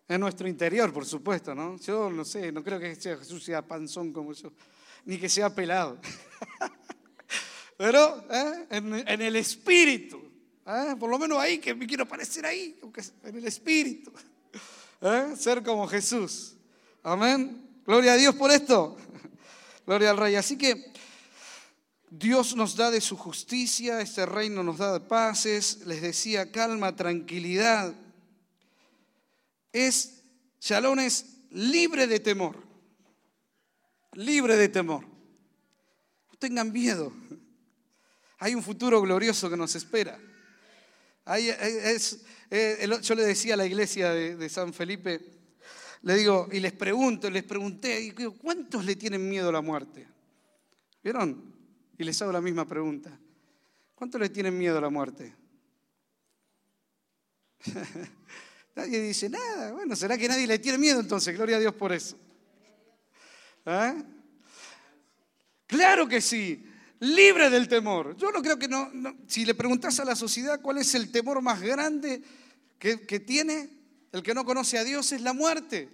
En 0.07 0.21
nuestro 0.21 0.47
interior, 0.47 0.93
por 0.93 1.07
supuesto, 1.07 1.55
¿no? 1.55 1.79
Yo 1.79 2.11
no 2.11 2.23
sé, 2.23 2.51
no 2.51 2.63
creo 2.63 2.79
que 2.79 2.95
Jesús 2.95 3.43
sea 3.43 3.65
panzón 3.65 4.13
como 4.13 4.33
yo, 4.33 4.53
ni 5.05 5.17
que 5.17 5.29
sea 5.29 5.49
pelado. 5.49 5.99
Pero 7.79 8.23
¿eh? 8.29 8.67
en, 8.69 9.21
el 9.23 9.35
espíritu, 9.35 10.21
¿eh? 10.67 10.95
por 10.99 11.09
lo 11.09 11.17
menos 11.17 11.39
ahí, 11.39 11.57
que 11.57 11.73
me 11.73 11.87
quiero 11.87 12.07
parecer 12.07 12.45
ahí, 12.45 12.79
en 13.23 13.35
el 13.35 13.47
espíritu. 13.47 14.11
¿eh? 15.01 15.33
Ser 15.35 15.63
como 15.63 15.87
Jesús. 15.87 16.55
Amén. 17.01 17.70
Gloria 17.85 18.13
a 18.13 18.17
Dios 18.17 18.35
por 18.35 18.51
esto. 18.51 18.97
Gloria 19.85 20.11
al 20.11 20.17
Rey. 20.17 20.35
Así 20.35 20.57
que 20.57 20.91
Dios 22.09 22.55
nos 22.55 22.75
da 22.75 22.91
de 22.91 23.01
su 23.01 23.15
justicia, 23.15 24.01
este 24.01 24.25
reino 24.25 24.63
nos 24.63 24.77
da 24.77 24.93
de 24.93 24.99
paces, 24.99 25.85
les 25.85 26.01
decía 26.01 26.51
calma, 26.51 26.95
tranquilidad. 26.95 27.95
Es, 29.71 30.21
Shalom 30.59 30.99
es 30.99 31.25
libre 31.51 32.07
de 32.07 32.19
temor, 32.19 32.57
libre 34.13 34.57
de 34.57 34.67
temor. 34.69 35.05
No 35.05 36.37
tengan 36.37 36.71
miedo. 36.71 37.13
Hay 38.39 38.55
un 38.55 38.63
futuro 38.63 39.01
glorioso 39.01 39.49
que 39.49 39.57
nos 39.57 39.75
espera. 39.75 40.19
Eh, 42.53 42.89
yo 43.01 43.15
le 43.15 43.23
decía 43.23 43.53
a 43.53 43.57
la 43.57 43.65
iglesia 43.65 44.11
de, 44.11 44.49
San 44.49 44.73
Felipe, 44.73 45.21
le 46.03 46.15
digo, 46.15 46.47
y 46.51 46.59
les 46.59 46.73
pregunto, 46.73 47.29
les 47.29 47.43
pregunté, 47.43 48.13
¿cuántos 48.41 48.85
le 48.85 48.95
tienen 48.95 49.27
miedo 49.27 49.49
a 49.49 49.51
la 49.51 49.61
muerte? 49.61 50.07
¿Vieron? 51.03 51.53
Y 51.97 52.03
les 52.03 52.21
hago 52.21 52.31
la 52.31 52.41
misma 52.41 52.67
pregunta. 52.67 53.17
¿Cuántos 53.95 54.19
le 54.19 54.29
tienen 54.29 54.57
miedo 54.57 54.77
a 54.77 54.81
la 54.81 54.89
muerte? 54.89 55.35
nadie 58.75 58.99
dice 59.01 59.29
nada. 59.29 59.71
Bueno, 59.73 59.95
¿será 59.95 60.17
que 60.17 60.27
nadie 60.27 60.47
le 60.47 60.59
tiene 60.59 60.77
miedo 60.77 60.99
entonces? 60.99 61.35
Gloria 61.35 61.57
a 61.57 61.59
Dios 61.59 61.75
por 61.75 61.91
eso. 61.91 62.17
¿Eh? 63.65 64.03
Claro 65.67 66.07
que 66.07 66.19
sí 66.19 66.67
libre 67.01 67.49
del 67.49 67.67
temor. 67.67 68.15
Yo 68.15 68.31
no 68.31 68.41
creo 68.41 68.57
que 68.57 68.67
no, 68.67 68.89
si 69.27 69.45
le 69.45 69.55
preguntas 69.55 69.99
a 69.99 70.05
la 70.05 70.15
sociedad 70.15 70.61
cuál 70.61 70.77
es 70.77 70.93
el 70.95 71.11
temor 71.11 71.41
más 71.41 71.61
grande 71.61 72.21
que, 72.79 73.19
tiene 73.19 73.69
el 74.11 74.23
que 74.23 74.33
no 74.33 74.45
conoce 74.45 74.77
a 74.77 74.83
Dios, 74.83 75.11
es 75.11 75.21
la 75.21 75.33
muerte. 75.33 75.89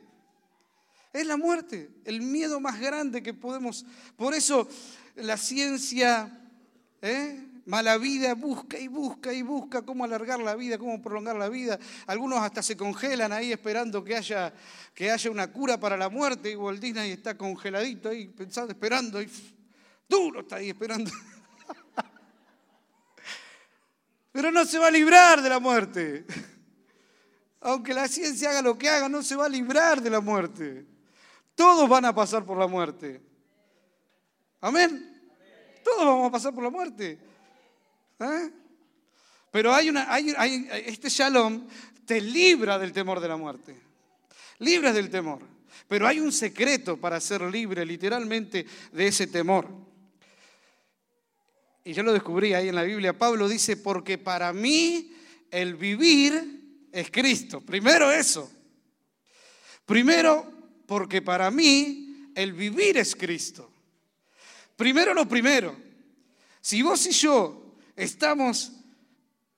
Es 1.13 1.25
la 1.25 1.37
muerte, 1.37 1.89
el 2.05 2.21
miedo 2.21 2.59
más 2.59 2.79
grande 2.79 3.23
que 3.23 3.33
podemos. 3.33 3.85
Por 4.15 4.33
eso 4.33 4.67
la 5.15 5.37
ciencia, 5.37 6.41
¿eh? 7.01 7.43
mala 7.65 7.97
vida, 7.97 8.33
busca 8.33 8.79
y 8.79 8.87
busca 8.87 9.33
y 9.33 9.41
busca 9.41 9.81
cómo 9.81 10.03
alargar 10.03 10.39
la 10.39 10.55
vida, 10.55 10.77
cómo 10.77 11.01
prolongar 11.01 11.35
la 11.35 11.49
vida. 11.49 11.79
Algunos 12.07 12.39
hasta 12.39 12.63
se 12.63 12.77
congelan 12.77 13.33
ahí 13.33 13.51
esperando 13.51 14.03
que 14.03 14.15
haya, 14.15 14.53
que 14.93 15.11
haya 15.11 15.31
una 15.31 15.51
cura 15.51 15.79
para 15.79 15.97
la 15.97 16.09
muerte. 16.09 16.51
Y 16.51 16.55
Walt 16.55 16.79
Disney 16.79 17.11
está 17.11 17.37
congeladito 17.37 18.09
ahí, 18.09 18.27
pensando, 18.27 18.71
esperando. 18.71 19.19
Duro 20.07 20.41
está 20.41 20.57
ahí 20.57 20.69
esperando. 20.69 21.11
Pero 24.31 24.51
no 24.51 24.65
se 24.65 24.77
va 24.77 24.87
a 24.87 24.91
librar 24.91 25.41
de 25.41 25.49
la 25.49 25.59
muerte. 25.59 26.25
Aunque 27.67 27.93
la 27.93 28.07
ciencia 28.07 28.49
haga 28.51 28.61
lo 28.61 28.77
que 28.77 28.87
haga, 28.87 29.09
no 29.09 29.21
se 29.21 29.35
va 29.35 29.45
a 29.45 29.49
librar 29.49 30.01
de 30.01 30.09
la 30.09 30.21
muerte. 30.21 30.85
Todos 31.53 31.89
van 31.89 32.05
a 32.05 32.15
pasar 32.15 32.45
por 32.45 32.57
la 32.57 32.65
muerte. 32.65 33.21
Amén. 34.61 35.29
Todos 35.83 36.05
vamos 36.05 36.29
a 36.29 36.31
pasar 36.31 36.53
por 36.53 36.63
la 36.63 36.69
muerte. 36.69 37.19
¿Eh? 38.19 38.51
Pero 39.51 39.73
hay 39.73 39.89
una, 39.89 40.17
este 40.17 41.09
shalom 41.09 41.67
te 42.05 42.21
libra 42.21 42.79
del 42.79 42.93
temor 42.93 43.19
de 43.19 43.27
la 43.27 43.35
muerte. 43.35 43.75
Libres 44.59 44.93
del 44.93 45.09
temor. 45.09 45.41
Pero 45.89 46.07
hay 46.07 46.21
un 46.21 46.31
secreto 46.31 46.95
para 46.95 47.19
ser 47.19 47.41
libre 47.41 47.85
literalmente 47.85 48.65
de 48.93 49.07
ese 49.07 49.27
temor. 49.27 49.67
Y 51.83 51.91
yo 51.91 52.01
lo 52.01 52.13
descubrí 52.13 52.53
ahí 52.53 52.69
en 52.69 52.75
la 52.75 52.83
Biblia. 52.83 53.17
Pablo 53.17 53.49
dice, 53.49 53.75
porque 53.75 54.17
para 54.17 54.53
mí 54.53 55.11
el 55.51 55.75
vivir 55.75 56.56
es 56.99 57.11
Cristo. 57.11 57.61
Primero 57.61 58.11
eso. 58.11 58.51
Primero, 59.85 60.51
porque 60.85 61.21
para 61.21 61.51
mí 61.51 62.31
el 62.35 62.53
vivir 62.53 62.97
es 62.97 63.15
Cristo. 63.15 63.69
Primero 64.75 65.13
lo 65.13 65.27
primero. 65.27 65.75
Si 66.61 66.81
vos 66.81 67.05
y 67.05 67.11
yo 67.11 67.75
estamos 67.95 68.71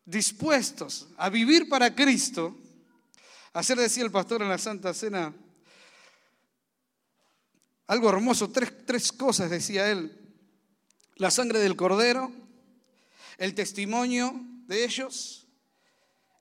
dispuestos 0.06 1.08
a 1.18 1.30
vivir 1.30 1.70
para 1.70 1.96
Cristo, 1.96 2.56
ayer 3.54 3.78
decía 3.78 4.04
el 4.04 4.12
pastor 4.12 4.42
en 4.42 4.50
la 4.50 4.58
Santa 4.58 4.94
Cena, 4.94 5.34
algo 7.88 8.10
hermoso, 8.10 8.50
tres, 8.50 8.86
tres 8.86 9.12
cosas 9.12 9.50
decía 9.50 9.90
él 9.90 10.16
la 11.16 11.32
sangre 11.32 11.60
del 11.60 11.76
cordero, 11.76 12.32
el 13.38 13.54
testimonio 13.54 14.34
de 14.68 14.86
ellos 14.86 15.49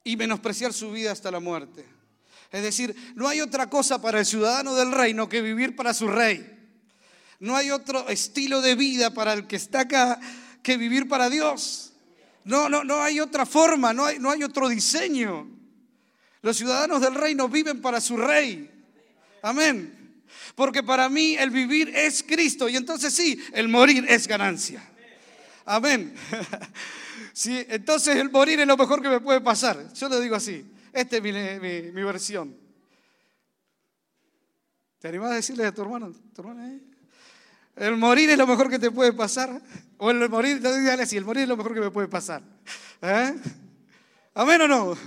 y 0.09 0.17
menospreciar 0.17 0.73
su 0.73 0.91
vida 0.91 1.13
hasta 1.13 1.31
la 1.31 1.39
muerte. 1.39 1.85
Es 2.51 2.63
decir, 2.63 2.97
no 3.15 3.29
hay 3.29 3.43
otra 3.43 3.69
cosa 3.69 4.01
para 4.01 4.21
el 4.21 4.25
ciudadano 4.25 4.75
del 4.75 4.91
reino 4.91 5.29
que 5.29 5.43
vivir 5.43 5.77
para 5.77 5.93
su 5.93 6.09
rey. 6.09 6.59
No 7.41 7.55
hay 7.55 7.71
otro 7.71 8.09
estilo 8.09 8.63
de 8.63 8.75
vida 8.75 9.13
para 9.13 9.35
el 9.35 9.47
que 9.47 9.57
está 9.57 9.81
acá 9.81 10.19
que 10.63 10.79
vivir 10.79 11.09
para 11.09 11.29
Dios. 11.29 11.93
No, 12.45 12.71
no, 12.71 12.85
no 12.85 13.03
hay 13.03 13.21
otra 13.21 13.45
forma, 13.45 13.93
no 13.93 14.07
hay, 14.07 14.19
no 14.19 14.31
hay 14.31 14.43
otro 14.43 14.71
diseño. 14.71 15.47
Los 16.41 16.57
ciudadanos 16.57 17.03
del 17.03 17.15
reino 17.15 17.47
viven 17.47 17.83
para 17.83 18.01
su 18.01 18.17
rey. 18.17 18.71
Amén. 19.43 20.23
Porque 20.55 20.83
para 20.83 21.11
mí 21.11 21.37
el 21.37 21.51
vivir 21.51 21.95
es 21.95 22.23
Cristo 22.23 22.67
y 22.67 22.77
entonces 22.77 23.13
sí, 23.13 23.39
el 23.53 23.69
morir 23.69 24.07
es 24.09 24.27
ganancia. 24.27 24.83
Amén. 25.69 26.15
Sí, 27.31 27.65
entonces 27.69 28.17
el 28.17 28.33
morir 28.33 28.59
es 28.59 28.67
lo 28.67 28.77
mejor 28.77 29.01
que 29.01 29.09
me 29.09 29.21
puede 29.21 29.41
pasar. 29.41 29.93
Yo 29.95 30.09
lo 30.09 30.19
digo 30.19 30.35
así. 30.35 30.69
Esta 30.93 31.19
es 31.19 31.23
mi, 31.23 32.03
versión. 32.03 32.57
¿Te 34.99 35.07
animás 35.07 35.31
a 35.31 35.35
decirle 35.35 35.65
a 35.65 35.73
tu 35.73 35.83
hermano? 35.83 36.13
El 37.77 37.97
morir 37.97 38.31
es 38.31 38.39
lo 38.39 38.45
mejor 38.45 38.69
que 38.69 38.81
te 38.81 38.91
puede 38.91 39.13
pasar. 39.13 39.63
O 39.99 40.11
el 40.11 40.29
morir, 40.29 40.61
dale 40.61 41.01
así, 41.01 41.17
el 41.17 41.25
morir 41.25 41.45
es 41.45 41.49
lo 41.49 41.57
mejor 41.57 41.75
que 41.75 41.81
me 41.81 41.93
puede 41.93 42.09
pasar. 42.09 42.43
¿Eh? 43.01 43.37
¿Amén 44.35 44.63
o 44.63 44.67
no? 44.67 44.99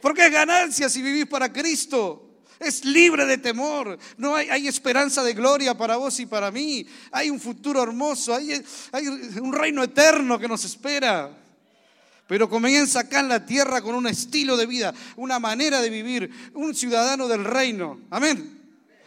Porque 0.00 0.26
es 0.26 0.32
ganancia 0.32 0.88
si 0.88 1.02
vivís 1.02 1.26
para 1.26 1.52
Cristo. 1.52 2.25
Es 2.58 2.84
libre 2.84 3.26
de 3.26 3.38
temor. 3.38 3.98
No 4.16 4.34
hay, 4.34 4.66
esperanza 4.66 5.22
de 5.22 5.34
gloria 5.34 5.76
para 5.76 5.96
vos 5.96 6.18
y 6.20 6.26
para 6.26 6.50
mí. 6.50 6.86
Hay 7.12 7.30
un 7.30 7.38
futuro 7.38 7.82
hermoso. 7.82 8.34
Hay, 8.34 8.64
hay 8.92 9.06
un 9.06 9.52
reino 9.52 9.82
eterno 9.82 10.38
que 10.38 10.48
nos 10.48 10.64
espera. 10.64 11.30
Pero 12.26 12.48
comienza 12.48 13.00
acá 13.00 13.20
en 13.20 13.28
la 13.28 13.44
tierra 13.44 13.80
con 13.80 13.94
un 13.94 14.06
estilo 14.08 14.56
de 14.56 14.66
vida, 14.66 14.92
una 15.14 15.38
manera 15.38 15.80
de 15.80 15.90
vivir, 15.90 16.50
un 16.54 16.74
ciudadano 16.74 17.28
del 17.28 17.44
reino. 17.44 18.00
Amén. 18.10 18.56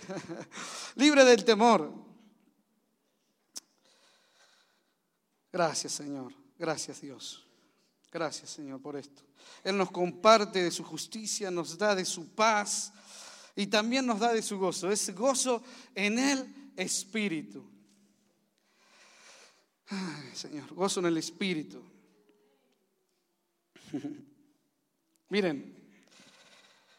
libre 0.96 1.26
del 1.26 1.44
temor. 1.44 1.92
Gracias 5.52 5.94
Señor. 5.94 6.34
Gracias 6.58 7.02
Dios. 7.02 7.46
Gracias 8.12 8.50
Señor 8.50 8.82
por 8.82 8.96
esto. 8.96 9.24
Él 9.64 9.78
nos 9.78 9.92
comparte 9.92 10.64
de 10.64 10.72
su 10.72 10.84
justicia, 10.84 11.52
nos 11.52 11.78
da 11.78 11.96
de 11.96 12.06
su 12.06 12.30
paz 12.30 12.94
y 13.60 13.68
también 13.68 14.06
nos 14.06 14.22
da 14.22 14.34
de 14.34 14.42
su 14.42 14.58
gozo. 14.58 14.90
Es 14.90 15.14
gozo 15.14 15.62
en 15.94 16.18
el 16.18 16.72
Espíritu. 16.78 17.62
Señor, 20.34 20.74
gozo 20.74 21.02
en 21.02 21.08
el 21.08 21.18
Espíritu. 21.18 21.84
Miren, 25.30 25.76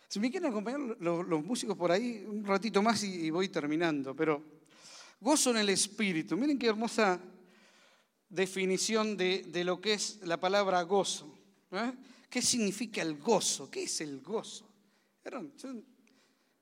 si 0.06 0.20
me 0.20 0.30
quieren 0.30 0.50
acompañar 0.50 0.98
los, 1.00 1.42
músicos 1.42 1.78
por 1.78 1.92
ahí, 1.92 2.26
un 2.28 2.44
ratito 2.44 2.82
más 2.82 3.02
y, 3.04 3.30
voy 3.30 3.48
terminando, 3.48 4.14
pero 4.14 4.44
gozo 5.18 5.52
en 5.52 5.56
el 5.56 5.70
Espíritu. 5.70 6.36
Miren 6.36 6.58
qué 6.58 6.66
hermosa 6.66 7.18
definición 8.28 9.16
de, 9.16 9.62
lo 9.64 9.80
que 9.80 9.94
es 9.94 10.20
la 10.24 10.38
palabra 10.38 10.82
gozo. 10.82 11.38
¿Qué 12.28 12.42
significa 12.42 13.00
el 13.00 13.16
gozo? 13.16 13.70
¿Qué 13.70 13.84
es 13.84 14.02
el 14.02 14.20
gozo? 14.20 14.66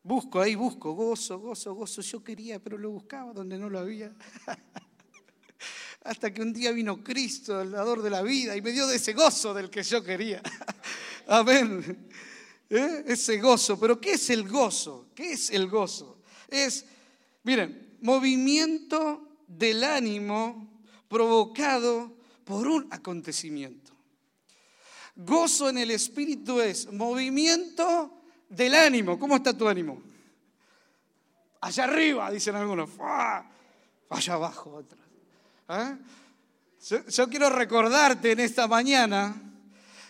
Busco 0.03 0.41
ahí, 0.41 0.55
busco, 0.55 0.93
gozo, 0.93 1.39
gozo, 1.39 1.75
gozo. 1.75 2.03
Yo 2.03 2.23
quería, 2.23 2.59
pero 2.59 2.79
lo 2.79 2.91
buscaba 2.91 3.33
donde 3.33 3.59
no 3.59 3.69
lo 3.69 3.79
había. 3.79 4.15
Hasta 6.05 6.33
que 6.33 6.41
un 6.41 6.53
día 6.53 6.73
vino 6.73 7.03
Cristo, 7.03 7.61
el 7.61 7.73
dador 7.73 8.03
de 8.03 8.11
la 8.11 8.23
vida, 8.23 8.57
y 8.57 8.63
me 8.63 8.73
dio 8.73 8.87
de 8.87 8.97
ese 8.97 9.13
gozo 9.13 9.53
del 9.53 9.69
que 9.69 9.83
yo 9.83 10.03
quería. 10.03 10.43
Amén. 11.27 12.09
¿Eh? 12.71 13.05
Ese 13.07 13.39
gozo. 13.39 13.79
Pero 13.79 14.01
¿qué 14.01 14.13
es 14.13 14.31
el 14.31 14.49
gozo? 14.49 15.09
¿Qué 15.15 15.33
es 15.33 15.51
el 15.51 15.69
gozo? 15.69 16.23
Es, 16.49 16.85
miren, 17.43 17.99
movimiento 18.01 19.39
del 19.47 19.85
ánimo 19.85 20.83
provocado 21.09 22.17
por 22.45 22.67
un 22.67 22.87
acontecimiento. 22.91 23.93
Gozo 25.17 25.69
en 25.69 25.79
el 25.79 25.91
espíritu 25.91 26.61
es 26.61 26.91
movimiento 26.93 28.18
del 28.49 28.75
ánimo. 28.75 29.19
¿Cómo 29.19 29.37
está 29.37 29.57
tu 29.57 29.69
ánimo? 29.69 30.03
Allá 31.61 31.85
arriba, 31.85 32.31
dicen 32.31 32.55
algunos. 32.55 32.91
Allá 34.11 34.35
abajo, 34.35 34.75
otros. 34.75 35.01
¿Eh? 35.71 35.97
yo 37.11 37.29
quiero 37.29 37.51
recordarte 37.51 38.33
en 38.33 38.41
esta 38.41 38.67
mañana 38.67 39.35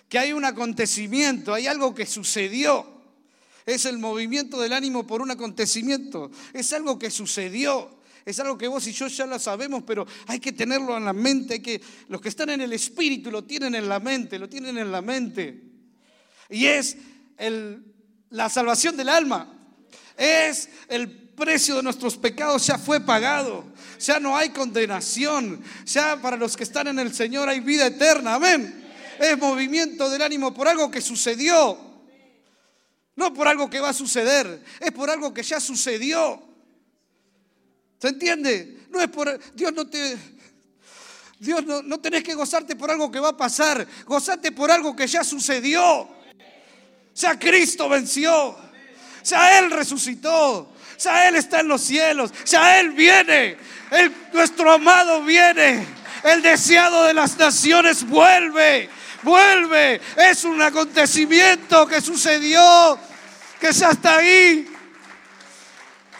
que 0.09 0.18
hay 0.18 0.33
un 0.33 0.44
acontecimiento, 0.44 1.53
hay 1.53 1.66
algo 1.66 1.94
que 1.94 2.07
sucedió. 2.07 2.98
Es 3.66 3.85
el 3.85 3.98
movimiento 3.98 4.61
del 4.61 4.72
ánimo 4.72 5.07
por 5.07 5.20
un 5.20 5.31
acontecimiento. 5.31 6.31
Es 6.55 6.72
algo 6.72 6.98
que 6.98 7.11
sucedió. 7.11 7.98
Es 8.24 8.40
algo 8.40 8.59
que 8.59 8.68
vos 8.68 8.87
y 8.87 8.92
yo 8.92 9.07
ya 9.09 9.27
lo 9.27 9.38
sabemos, 9.38 9.83
pero 9.87 10.07
hay 10.27 10.38
que 10.38 10.53
tenerlo 10.53 10.96
en 10.96 11.05
la 11.05 11.12
mente. 11.12 11.55
Hay 11.55 11.61
que, 11.61 11.81
los 12.09 12.20
que 12.20 12.29
están 12.29 12.51
en 12.51 12.61
el 12.61 12.72
espíritu 12.72 13.31
lo 13.31 13.44
tienen 13.44 13.74
en 13.74 13.88
la 13.88 14.01
mente, 14.01 14.38
lo 14.38 14.48
tienen 14.48 14.79
en 14.79 14.92
la 14.92 15.03
mente. 15.03 15.62
Y 16.48 16.66
es 16.66 16.96
la 18.30 18.48
salvación 18.48 18.96
del 18.96 19.08
alma. 19.08 19.54
Es 20.16 20.68
el 20.88 21.10
precio 21.10 21.76
de 21.76 21.82
nuestros 21.82 22.16
pecados 22.16 22.66
ya 22.66 22.78
fue 22.78 23.00
pagado. 23.00 23.64
Ya 24.00 24.20
no 24.20 24.36
hay 24.36 24.50
condenación. 24.50 25.62
Ya 25.84 26.20
para 26.20 26.36
los 26.36 26.56
que 26.56 26.64
están 26.64 26.88
en 26.88 26.98
el 26.98 27.14
Señor 27.14 27.48
hay 27.48 27.60
vida 27.60 27.86
eterna. 27.86 28.34
Amén 28.34 28.86
es 29.18 29.38
movimiento 29.38 30.08
del 30.08 30.22
ánimo 30.22 30.54
por 30.54 30.68
algo 30.68 30.90
que 30.90 31.00
sucedió. 31.00 31.86
No 33.16 33.34
por 33.34 33.48
algo 33.48 33.68
que 33.68 33.80
va 33.80 33.88
a 33.88 33.94
suceder, 33.94 34.62
es 34.78 34.92
por 34.92 35.10
algo 35.10 35.34
que 35.34 35.42
ya 35.42 35.58
sucedió. 35.58 36.40
¿Se 38.00 38.08
entiende? 38.08 38.86
No 38.90 39.00
es 39.00 39.08
por 39.08 39.38
Dios 39.54 39.72
no 39.72 39.88
te 39.88 40.16
Dios 41.40 41.64
no, 41.64 41.82
no 41.82 42.00
tenés 42.00 42.22
que 42.22 42.34
gozarte 42.34 42.76
por 42.76 42.90
algo 42.90 43.10
que 43.10 43.18
va 43.18 43.30
a 43.30 43.36
pasar, 43.36 43.86
gozate 44.06 44.52
por 44.52 44.70
algo 44.70 44.94
que 44.94 45.06
ya 45.06 45.24
sucedió. 45.24 46.08
Ya 47.18 47.38
Cristo 47.38 47.88
venció. 47.88 48.57
Ya 49.24 49.59
Él 49.59 49.70
resucitó. 49.70 50.72
Ya 50.98 51.28
Él 51.28 51.37
está 51.37 51.61
en 51.61 51.68
los 51.68 51.83
cielos. 51.83 52.33
Ya 52.44 52.81
Él 52.81 52.90
viene. 52.90 53.57
nuestro 54.33 54.72
amado 54.72 55.22
viene. 55.22 55.87
El 56.24 56.42
deseado 56.42 57.04
de 57.04 57.14
las 57.14 57.37
naciones 57.38 58.04
vuelve 58.04 58.90
vuelve. 59.22 60.00
Es 60.16 60.44
un 60.44 60.61
acontecimiento 60.62 61.87
que 61.87 62.00
sucedió, 62.00 62.98
que 63.61 63.72
ya 63.72 63.90
está 63.90 64.18
ahí. 64.18 64.68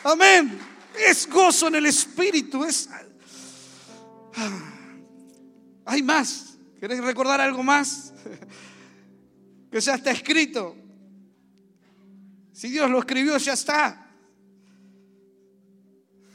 Amén. 0.05 0.59
Es 1.07 1.29
gozo 1.29 1.69
en 1.69 1.77
el 1.77 1.87
espíritu. 1.87 2.65
Es... 2.65 2.89
Hay 5.85 6.03
más. 6.03 6.57
¿Querés 6.81 7.03
recordar 7.03 7.41
algo 7.41 7.63
más? 7.63 8.13
Que 9.71 9.83
ya 9.83 9.97
está 9.97 10.13
escrito. 10.13 10.75
Si 12.59 12.69
Dios 12.71 12.91
lo 12.91 12.99
escribió, 12.99 13.39
ya 13.39 13.53
está. 13.53 14.11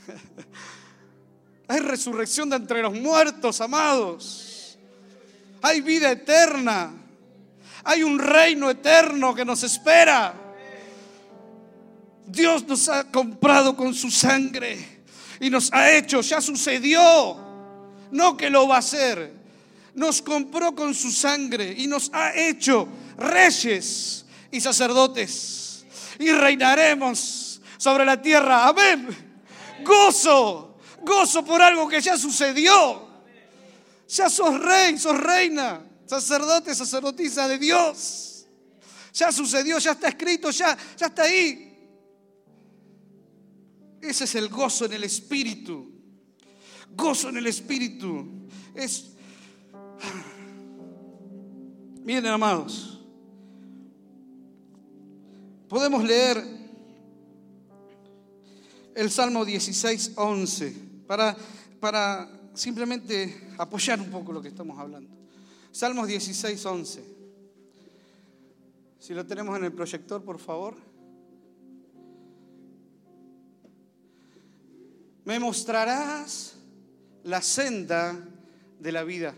Hay 1.68 1.80
resurrección 1.82 2.50
de 2.50 2.56
entre 2.56 2.82
los 2.82 2.94
muertos, 2.94 3.60
amados. 3.60 4.78
Hay 5.62 5.82
vida 5.82 6.10
eterna, 6.10 6.94
hay 7.84 8.04
un 8.04 8.20
reino 8.20 8.70
eterno 8.70 9.36
que 9.36 9.44
nos 9.44 9.64
espera. 9.64 10.34
Dios 12.26 12.66
nos 12.68 12.88
ha 12.88 13.04
comprado 13.12 13.76
con 13.76 13.94
su 13.94 14.10
sangre 14.10 15.04
y 15.42 15.50
nos 15.50 15.74
ha 15.74 15.92
hecho, 15.92 16.22
ya 16.22 16.40
sucedió, 16.40 17.38
no 18.12 18.38
que 18.38 18.50
lo 18.50 18.66
va 18.70 18.78
a 18.78 18.80
hacer, 18.80 19.30
nos 19.94 20.22
compró 20.22 20.74
con 20.74 20.94
su 20.94 21.12
sangre 21.12 21.76
y 21.78 21.86
nos 21.86 22.10
ha 22.14 22.34
hecho 22.34 22.88
reyes 23.18 24.26
y 24.52 24.62
sacerdotes 24.62 25.64
y 26.20 26.32
reinaremos 26.32 27.62
sobre 27.78 28.06
la 28.06 28.22
tierra. 28.22 28.68
Amén. 28.68 29.08
Gozo, 29.84 30.78
gozo 31.02 31.44
por 31.44 31.62
algo 31.62 31.88
que 31.88 32.02
ya 32.02 32.18
sucedió. 32.18 33.12
Ya 34.08 34.30
sos 34.30 34.60
rey, 34.60 34.98
sos 34.98 35.20
reina, 35.20 35.86
sacerdote, 36.06 36.76
sacerdotisa 36.76 37.48
de 37.48 37.58
Dios. 37.58 38.46
Ya 39.14 39.32
sucedió, 39.32 39.78
ya 39.80 39.92
está 39.92 40.10
escrito, 40.10 40.52
ya, 40.52 40.78
ya 40.98 41.08
está 41.08 41.24
ahí. 41.24 41.70
Ese 44.02 44.26
es 44.26 44.36
el 44.36 44.50
gozo 44.50 44.86
en 44.86 44.94
el 44.94 45.04
espíritu. 45.06 45.92
Gozo 46.90 47.30
en 47.30 47.38
el 47.38 47.48
espíritu. 47.48 48.48
Es. 48.76 49.12
Miren, 52.04 52.28
amados. 52.28 52.93
Podemos 55.74 56.04
leer 56.04 56.38
el 58.94 59.10
Salmo 59.10 59.44
16, 59.44 60.12
11 60.18 60.76
para, 61.08 61.36
para 61.80 62.30
simplemente 62.54 63.50
apoyar 63.58 64.00
un 64.00 64.12
poco 64.12 64.32
lo 64.32 64.40
que 64.40 64.50
estamos 64.50 64.78
hablando. 64.78 65.10
Salmos 65.72 66.08
16, 66.08 66.64
11. 66.64 67.04
Si 69.00 69.16
lo 69.16 69.26
tenemos 69.26 69.58
en 69.58 69.64
el 69.64 69.74
proyector, 69.74 70.24
por 70.24 70.38
favor. 70.38 70.76
Me 75.26 75.40
mostrarás 75.40 76.54
la 77.24 77.42
senda 77.42 78.16
de 78.80 78.92
la 78.92 79.04
vida. 79.04 79.34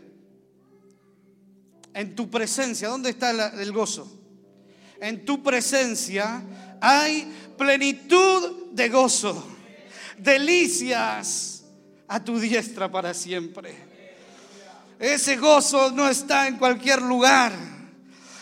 En 1.94 2.14
tu 2.14 2.30
presencia, 2.30 2.90
¿dónde 2.90 3.12
está 3.12 3.54
el 3.54 3.72
gozo? 3.72 4.15
En 5.00 5.26
tu 5.26 5.44
presencia 5.44 6.44
hay 6.82 7.32
plenitud 7.58 8.72
de 8.72 8.90
gozo, 8.90 9.46
delicias 10.18 11.64
a 12.08 12.24
tu 12.24 12.40
diestra 12.40 12.92
para 12.92 13.14
siempre. 13.14 13.76
Ese 15.00 15.36
gozo 15.36 15.92
no 15.92 16.10
está 16.10 16.48
en 16.48 16.58
cualquier 16.58 17.02
lugar. 17.02 17.54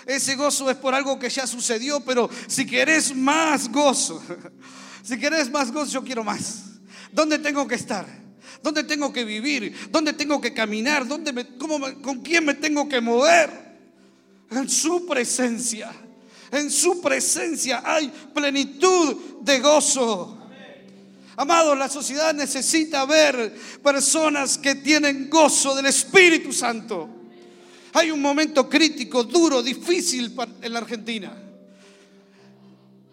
Ese 0.05 0.35
gozo 0.35 0.69
es 0.69 0.75
por 0.77 0.93
algo 0.93 1.17
que 1.17 1.29
ya 1.29 1.47
sucedió, 1.47 2.01
pero 2.01 2.29
si 2.47 2.65
querés 2.65 3.15
más 3.15 3.71
gozo, 3.71 4.21
si 5.03 5.17
querés 5.17 5.49
más 5.49 5.71
gozo, 5.71 5.91
yo 5.91 6.03
quiero 6.03 6.23
más. 6.23 6.63
¿Dónde 7.11 7.39
tengo 7.39 7.67
que 7.67 7.75
estar? 7.75 8.05
¿Dónde 8.61 8.83
tengo 8.83 9.11
que 9.11 9.23
vivir? 9.25 9.89
¿Dónde 9.91 10.13
tengo 10.13 10.39
que 10.41 10.53
caminar? 10.53 11.07
¿Dónde 11.07 11.47
¿Con 11.57 12.21
quién 12.21 12.45
me 12.45 12.53
tengo 12.53 12.87
que 12.87 13.01
mover? 13.01 13.49
En 14.51 14.69
su 14.69 15.05
presencia. 15.05 15.91
En 16.53 16.69
su 16.69 17.01
presencia 17.01 17.81
hay 17.83 18.13
plenitud 18.31 19.41
de 19.41 19.59
gozo. 19.59 20.37
Amados, 21.35 21.75
la 21.75 21.89
sociedad 21.89 22.31
necesita 22.31 23.05
ver 23.05 23.55
personas 23.81 24.59
que 24.59 24.75
tienen 24.75 25.31
gozo 25.31 25.73
del 25.73 25.87
Espíritu 25.87 26.53
Santo. 26.53 27.09
Hay 27.93 28.11
un 28.11 28.21
momento 28.21 28.69
crítico, 28.69 29.23
duro, 29.23 29.63
difícil 29.63 30.31
en 30.61 30.73
la 30.73 30.77
Argentina. 30.77 31.35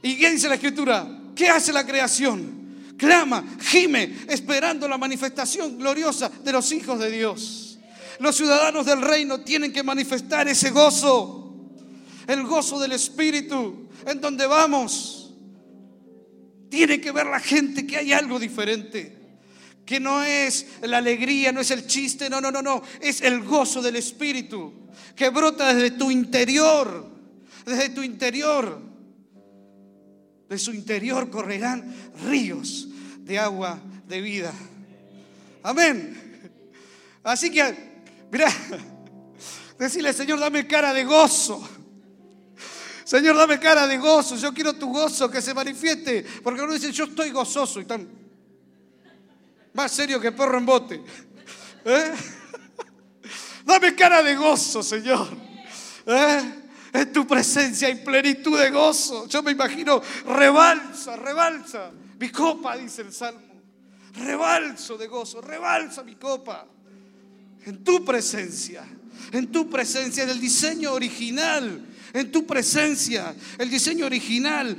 ¿Y 0.03 0.19
qué 0.19 0.31
dice 0.33 0.47
la 0.47 0.57
Escritura? 0.57 1.09
¿Qué 1.35 1.49
hace 1.49 1.73
la 1.73 1.87
creación? 1.87 2.95
Clama, 2.99 3.43
gime, 3.63 4.19
esperando 4.29 4.87
la 4.87 4.99
manifestación 4.99 5.79
gloriosa 5.79 6.31
de 6.45 6.53
los 6.53 6.71
hijos 6.73 6.99
de 6.99 7.11
Dios. 7.11 7.79
Los 8.19 8.37
ciudadanos 8.37 8.85
del 8.85 9.01
reino 9.01 9.41
tienen 9.41 9.73
que 9.73 9.83
manifestar 9.83 10.47
ese 10.47 10.69
gozo, 10.69 11.50
el 12.33 12.45
gozo 12.45 12.79
del 12.79 12.93
Espíritu, 12.93 13.89
en 14.07 14.21
donde 14.21 14.47
vamos 14.47 15.21
tiene 16.71 17.01
que 17.01 17.11
ver 17.11 17.27
la 17.27 17.41
gente 17.41 17.87
que 17.87 17.97
hay 17.97 18.13
algo 18.13 18.39
diferente, 18.39 19.19
que 19.85 19.99
no 19.99 20.23
es 20.23 20.67
la 20.83 20.99
alegría, 20.99 21.51
no 21.51 21.61
es 21.61 21.73
el 21.73 21.87
chiste, 21.87 22.31
no, 22.31 22.41
no, 22.41 22.51
no, 22.53 22.63
no, 22.63 22.83
es 23.01 23.21
el 23.23 23.43
gozo 23.43 23.83
del 23.83 23.97
Espíritu 23.97 24.73
que 25.17 25.29
brota 25.31 25.75
desde 25.75 25.91
tu 25.91 26.11
interior, 26.11 27.11
desde 27.67 27.91
tu 27.91 28.03
interior. 28.03 28.89
De 30.49 30.59
su 30.59 30.73
interior 30.73 31.31
correrán 31.31 31.95
ríos 32.29 32.89
de 33.19 33.39
agua 33.39 33.81
de 34.09 34.21
vida. 34.21 34.53
Amén. 35.63 36.51
Así 37.23 37.51
que, 37.51 38.03
mira, 38.33 38.53
decirle, 39.79 40.13
Señor, 40.13 40.41
dame 40.41 40.67
cara 40.67 40.93
de 40.93 41.05
gozo. 41.05 41.80
Señor, 43.11 43.37
dame 43.37 43.59
cara 43.59 43.89
de 43.89 43.99
gozo. 43.99 44.37
Yo 44.37 44.55
quiero 44.55 44.73
tu 44.75 44.87
gozo 44.87 45.29
que 45.29 45.43
se 45.43 45.53
manifieste. 45.53 46.25
Porque 46.45 46.63
uno 46.63 46.75
dice, 46.75 46.93
yo 46.93 47.07
estoy 47.07 47.33
gozoso 47.33 47.81
y 47.81 47.85
tan 47.85 48.09
más 49.75 49.91
serio 49.91 50.21
que 50.21 50.31
perro 50.31 50.59
en 50.59 50.65
bote. 50.65 51.03
¿Eh? 51.85 52.15
Dame 53.65 53.97
cara 53.97 54.23
de 54.23 54.37
gozo, 54.37 54.81
Señor. 54.81 55.27
¿Eh? 56.07 56.55
En 56.93 57.13
tu 57.13 57.27
presencia 57.27 57.89
hay 57.89 57.97
plenitud 57.97 58.57
de 58.57 58.71
gozo. 58.71 59.27
Yo 59.27 59.43
me 59.43 59.51
imagino, 59.51 60.01
rebalsa, 60.25 61.17
rebalsa. 61.17 61.91
Mi 62.17 62.29
copa, 62.29 62.77
dice 62.77 63.03
el 63.03 63.13
Salmo. 63.13 63.41
Rebalso 64.15 64.97
de 64.97 65.09
gozo, 65.09 65.41
rebalsa 65.41 66.05
mi 66.05 66.15
copa. 66.15 66.65
En 67.67 67.83
tu 67.83 68.05
presencia, 68.05 68.85
en 69.33 69.51
tu 69.51 69.69
presencia, 69.69 70.25
del 70.27 70.41
diseño 70.41 70.93
original, 70.93 71.89
en 72.13 72.31
tu 72.33 72.47
presencia, 72.47 73.35
el 73.59 73.71
diseño 73.71 74.07
original. 74.07 74.77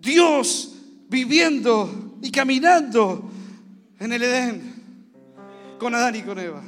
Dios 0.00 0.74
viviendo 1.08 2.18
y 2.22 2.30
caminando 2.30 3.30
en 3.98 4.12
el 4.12 4.22
Edén, 4.22 4.74
con 5.78 5.94
Adán 5.94 6.16
y 6.16 6.22
con 6.22 6.38
Eva. 6.38 6.62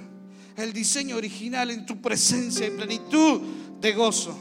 El 0.56 0.72
diseño 0.72 1.16
original 1.16 1.70
en 1.70 1.86
tu 1.86 2.00
presencia 2.00 2.66
y 2.66 2.70
plenitud 2.70 3.40
de 3.80 3.92
gozo. 3.92 4.36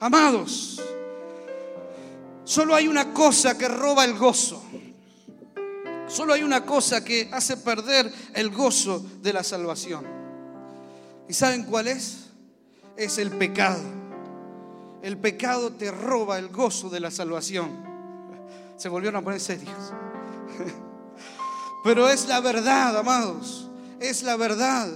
Amados, 0.00 0.80
solo 2.44 2.74
hay 2.74 2.88
una 2.88 3.12
cosa 3.12 3.56
que 3.56 3.68
roba 3.68 4.04
el 4.04 4.14
gozo. 4.14 4.62
Solo 6.08 6.34
hay 6.34 6.42
una 6.42 6.66
cosa 6.66 7.02
que 7.02 7.28
hace 7.32 7.56
perder 7.56 8.12
el 8.34 8.50
gozo 8.50 9.04
de 9.22 9.32
la 9.32 9.42
salvación. 9.42 10.04
¿Y 11.28 11.32
saben 11.32 11.64
cuál 11.64 11.88
es? 11.88 12.26
Es 12.96 13.16
el 13.16 13.30
pecado. 13.30 14.01
El 15.02 15.18
pecado 15.18 15.72
te 15.72 15.90
roba 15.90 16.38
el 16.38 16.48
gozo 16.48 16.88
de 16.88 17.00
la 17.00 17.10
salvación. 17.10 17.70
Se 18.76 18.88
volvieron 18.88 19.20
a 19.20 19.24
poner 19.24 19.40
serios. 19.40 19.92
Pero 21.84 22.08
es 22.08 22.28
la 22.28 22.40
verdad, 22.40 22.96
amados. 22.96 23.68
Es 23.98 24.22
la 24.22 24.36
verdad. 24.36 24.88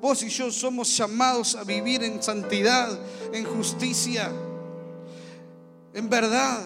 Vos 0.00 0.22
y 0.22 0.28
yo 0.28 0.50
somos 0.50 0.94
llamados 0.94 1.54
a 1.54 1.64
vivir 1.64 2.04
en 2.04 2.22
santidad, 2.22 2.98
en 3.32 3.44
justicia, 3.46 4.30
en 5.94 6.08
verdad, 6.10 6.60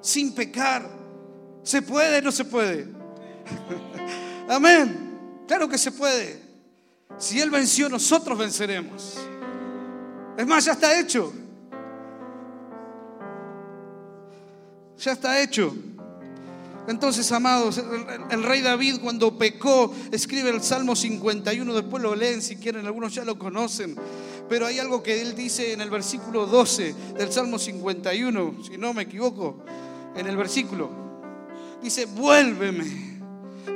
sin 0.00 0.34
pecar. 0.34 0.88
¿Se 1.62 1.82
puede 1.82 2.18
o 2.18 2.22
no 2.22 2.32
se 2.32 2.46
puede? 2.46 2.88
Amén. 4.48 5.44
Claro 5.46 5.68
que 5.68 5.76
se 5.76 5.92
puede. 5.92 6.40
Si 7.18 7.40
Él 7.40 7.50
venció, 7.50 7.90
nosotros 7.90 8.38
venceremos. 8.38 9.18
Es 10.36 10.46
más, 10.46 10.64
ya 10.64 10.72
está 10.72 10.98
hecho. 10.98 11.32
Ya 14.98 15.12
está 15.12 15.40
hecho. 15.40 15.74
Entonces, 16.88 17.30
amados, 17.32 17.82
el, 18.30 18.42
rey 18.44 18.60
David 18.60 19.00
cuando 19.02 19.36
pecó, 19.36 19.92
escribe 20.12 20.50
el 20.50 20.62
Salmo 20.62 20.94
51, 20.94 21.74
después 21.74 22.02
lo 22.02 22.14
leen 22.14 22.40
si 22.40 22.56
quieren, 22.56 22.86
algunos 22.86 23.12
ya 23.12 23.24
lo 23.24 23.36
conocen, 23.36 23.96
pero 24.48 24.66
hay 24.66 24.78
algo 24.78 25.02
que 25.02 25.20
él 25.20 25.34
dice 25.34 25.72
en 25.72 25.80
el 25.80 25.90
versículo 25.90 26.46
12 26.46 26.94
del 27.18 27.32
Salmo 27.32 27.58
51, 27.58 28.64
si 28.64 28.78
no 28.78 28.94
me 28.94 29.02
equivoco, 29.02 29.64
en 30.14 30.28
el 30.28 30.36
versículo, 30.36 30.88
dice, 31.82 32.06
vuélveme, 32.06 33.20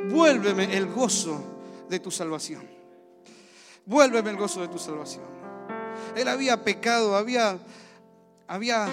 vuélveme 0.09 0.77
el 0.77 0.87
gozo 0.87 1.43
de 1.89 1.99
tu 1.99 2.13
salvación, 2.13 2.63
vuélveme 3.87 4.31
el 4.31 4.37
gozo 4.37 4.61
de 4.61 4.69
tu 4.69 4.79
salvación. 4.79 5.25
Él 6.15 6.29
había 6.29 6.63
pecado, 6.63 7.17
había, 7.17 7.59
había 8.47 8.87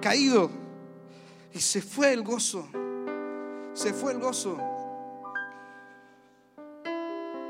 caído 0.00 0.50
y 1.52 1.60
se 1.60 1.82
fue 1.82 2.12
el 2.12 2.22
gozo 2.22 2.68
se 3.78 3.92
fue 3.92 4.12
el 4.12 4.18
gozo. 4.18 4.58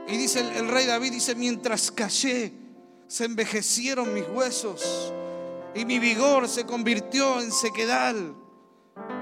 Y 0.07 0.16
dice 0.16 0.40
el, 0.40 0.68
rey 0.68 0.86
David, 0.86 1.12
dice, 1.12 1.34
mientras 1.34 1.90
callé, 1.90 2.53
se 3.07 3.24
envejecieron 3.24 4.12
mis 4.12 4.28
huesos 4.28 5.12
y 5.74 5.86
mi 5.86 5.99
vigor 5.99 6.49
se 6.49 6.64
convirtió 6.66 7.40
en 7.40 7.51
sequedal, 7.51 8.34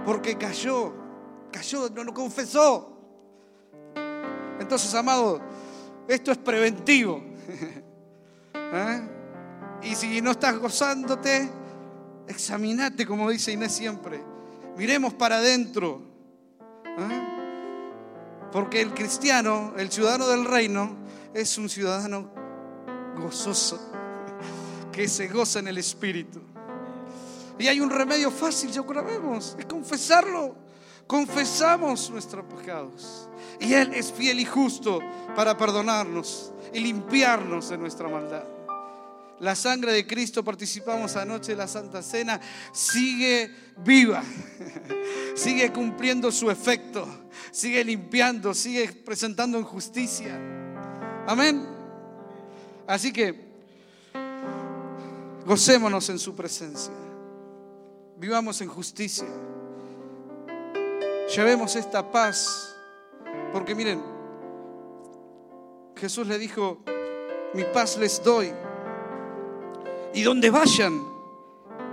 porque 0.04 0.36
cayó, 0.36 0.92
cayó, 1.52 1.88
no 1.90 2.02
lo 2.02 2.12
confesó. 2.12 2.92
Entonces, 4.58 4.92
amado, 4.94 5.40
esto 6.08 6.32
es 6.32 6.38
preventivo. 6.38 7.22
¿Eh? 8.54 9.08
Y 9.82 9.94
si 9.94 10.20
no 10.20 10.32
estás 10.32 10.58
gozándote, 10.58 11.48
examinate, 12.26 13.06
como 13.06 13.30
dice 13.30 13.52
Inés 13.52 13.72
siempre. 13.72 14.35
Miremos 14.76 15.14
para 15.14 15.38
adentro 15.38 16.16
¿Ah? 16.98 18.48
Porque 18.50 18.80
el 18.80 18.94
cristiano, 18.94 19.74
el 19.76 19.90
ciudadano 19.90 20.28
del 20.28 20.44
reino, 20.44 20.96
es 21.34 21.58
un 21.58 21.68
ciudadano 21.68 22.30
gozoso, 23.16 23.78
que 24.92 25.08
se 25.08 25.28
goza 25.28 25.58
en 25.58 25.68
el 25.68 25.78
Espíritu. 25.78 26.40
Y 27.58 27.68
hay 27.68 27.80
un 27.80 27.90
remedio 27.90 28.30
fácil, 28.30 28.70
ya 28.70 28.82
vemos, 28.82 29.56
es 29.58 29.66
confesarlo. 29.66 30.54
Confesamos 31.06 32.10
nuestros 32.10 32.44
pecados. 32.46 33.28
Y 33.60 33.72
Él 33.72 33.92
es 33.94 34.12
fiel 34.12 34.40
y 34.40 34.44
justo 34.44 34.98
para 35.36 35.56
perdonarnos 35.56 36.52
y 36.72 36.80
limpiarnos 36.80 37.68
de 37.68 37.78
nuestra 37.78 38.08
maldad. 38.08 38.55
La 39.40 39.54
sangre 39.54 39.92
de 39.92 40.06
Cristo, 40.06 40.42
participamos 40.42 41.14
anoche 41.14 41.52
de 41.52 41.58
la 41.58 41.68
Santa 41.68 42.02
Cena, 42.02 42.40
sigue 42.72 43.54
viva, 43.78 44.22
sigue 45.34 45.70
cumpliendo 45.72 46.32
su 46.32 46.50
efecto, 46.50 47.06
sigue 47.50 47.84
limpiando, 47.84 48.54
sigue 48.54 48.90
presentando 48.92 49.58
en 49.58 49.64
justicia. 49.64 50.40
Amén. 51.26 51.66
Así 52.86 53.12
que 53.12 53.46
gocémonos 55.44 56.08
en 56.08 56.18
su 56.18 56.34
presencia, 56.34 56.94
vivamos 58.16 58.62
en 58.62 58.68
justicia, 58.68 59.26
llevemos 61.34 61.76
esta 61.76 62.10
paz, 62.10 62.74
porque 63.52 63.74
miren, 63.74 64.02
Jesús 65.94 66.26
le 66.26 66.38
dijo, 66.38 66.78
mi 67.52 67.64
paz 67.64 67.98
les 67.98 68.22
doy 68.22 68.52
y 70.16 70.22
donde 70.22 70.48
vayan, 70.48 70.98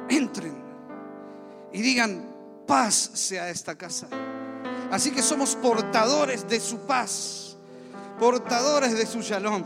entren 0.07 0.55
y 1.73 1.81
digan, 1.81 2.33
paz 2.65 3.11
sea 3.13 3.49
esta 3.49 3.75
casa. 3.75 4.07
Así 4.89 5.11
que 5.11 5.21
somos 5.21 5.57
portadores 5.57 6.47
de 6.47 6.61
su 6.61 6.79
paz, 6.87 7.57
portadores 8.17 8.97
de 8.97 9.05
su 9.05 9.19
shalom. 9.19 9.63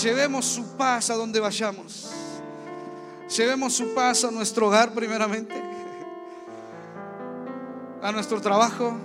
Llevemos 0.00 0.44
su 0.44 0.76
paz 0.76 1.10
a 1.10 1.14
donde 1.14 1.40
vayamos. 1.40 2.12
Llevemos 3.36 3.72
su 3.72 3.92
paz 3.94 4.22
a 4.22 4.30
nuestro 4.30 4.68
hogar 4.68 4.92
primeramente, 4.92 5.60
a 8.00 8.12
nuestro 8.12 8.40
trabajo, 8.40 8.96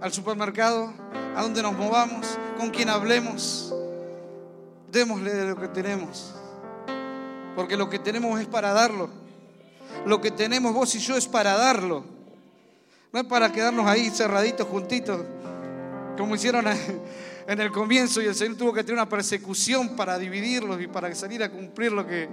al 0.00 0.12
supermercado, 0.12 0.92
a 1.34 1.42
donde 1.42 1.60
nos 1.60 1.72
movamos, 1.72 2.38
con 2.56 2.70
quien 2.70 2.88
hablemos. 2.88 3.74
Démosle 4.92 5.34
de 5.34 5.48
lo 5.48 5.56
que 5.56 5.66
tenemos. 5.66 6.34
Porque 7.54 7.76
lo 7.76 7.88
que 7.88 7.98
tenemos 7.98 8.40
es 8.40 8.46
para 8.46 8.72
darlo. 8.72 9.08
Lo 10.06 10.20
que 10.20 10.30
tenemos 10.30 10.74
vos 10.74 10.94
y 10.94 10.98
yo 10.98 11.16
es 11.16 11.26
para 11.26 11.56
darlo. 11.56 12.04
No 13.12 13.20
es 13.20 13.26
para 13.26 13.52
quedarnos 13.52 13.86
ahí 13.86 14.10
cerraditos, 14.10 14.66
juntitos, 14.66 15.20
como 16.18 16.34
hicieron 16.34 16.64
en 17.46 17.60
el 17.60 17.70
comienzo 17.70 18.20
y 18.20 18.26
el 18.26 18.34
Señor 18.34 18.56
tuvo 18.56 18.72
que 18.72 18.82
tener 18.82 18.94
una 18.94 19.08
persecución 19.08 19.94
para 19.94 20.18
dividirlos 20.18 20.80
y 20.80 20.88
para 20.88 21.14
salir 21.14 21.42
a 21.44 21.50
cumplir 21.50 21.92
lo 21.92 22.04
que, 22.04 22.28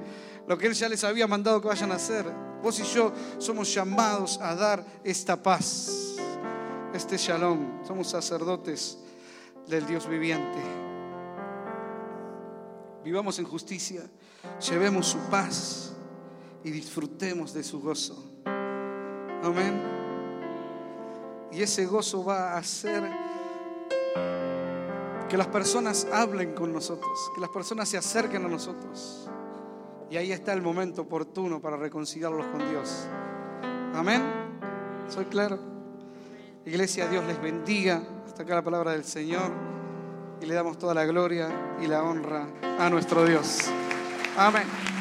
lo 0.48 0.58
que 0.58 0.68
Él 0.68 0.74
ya 0.74 0.90
les 0.90 1.04
había 1.04 1.28
mandado 1.28 1.62
que 1.62 1.68
vayan 1.68 1.92
a 1.92 1.96
hacer. 1.96 2.26
Vos 2.64 2.80
y 2.80 2.84
yo 2.84 3.14
somos 3.38 3.72
llamados 3.74 4.40
a 4.42 4.56
dar 4.56 4.84
esta 5.04 5.42
paz, 5.42 6.16
este 6.94 7.18
shalom. 7.18 7.86
Somos 7.86 8.10
sacerdotes 8.10 8.98
del 9.68 9.86
Dios 9.86 10.08
viviente. 10.08 10.58
Vivamos 13.04 13.38
en 13.40 13.46
justicia 13.46 14.02
llevemos 14.70 15.08
su 15.08 15.18
paz 15.30 15.94
y 16.64 16.72
disfrutemos 16.72 17.54
de 17.54 17.64
su 17.64 17.82
gozo. 17.82 18.24
Amén. 19.44 19.82
Y 21.52 21.62
ese 21.62 21.86
gozo 21.86 22.24
va 22.24 22.56
a 22.56 22.64
ser 22.64 23.04
Que 25.28 25.38
las 25.38 25.48
personas 25.48 26.06
hablen 26.12 26.54
con 26.54 26.74
nosotros, 26.74 27.32
que 27.34 27.40
las 27.40 27.50
personas 27.50 27.88
se 27.88 27.98
acerquen 27.98 28.44
a 28.44 28.50
nosotros. 28.50 29.30
Y 30.10 30.18
ahí 30.18 30.34
está 30.34 30.52
el 30.52 30.62
momento 30.62 31.04
oportuno 31.04 31.62
para 31.62 31.78
reconciliarlos 31.78 32.46
con 32.48 32.70
Dios. 32.70 33.08
Amén. 33.96 34.22
¿Soy 35.08 35.24
claro? 35.26 35.58
Iglesia, 36.66 37.08
Dios 37.08 37.26
les 37.26 37.42
bendiga. 37.42 38.04
Hasta 38.26 38.44
acá 38.44 38.56
la 38.56 38.62
palabra 38.62 38.92
del 38.92 39.06
Señor. 39.06 39.54
Y 40.42 40.48
le 40.48 40.54
damos 40.54 40.78
toda 40.78 40.94
la 40.94 41.06
gloria 41.06 41.78
y 41.82 41.88
la 41.88 42.04
honra 42.04 42.48
a 42.78 42.90
nuestro 42.90 43.24
Dios. 43.24 43.72
Amén. 44.38 45.01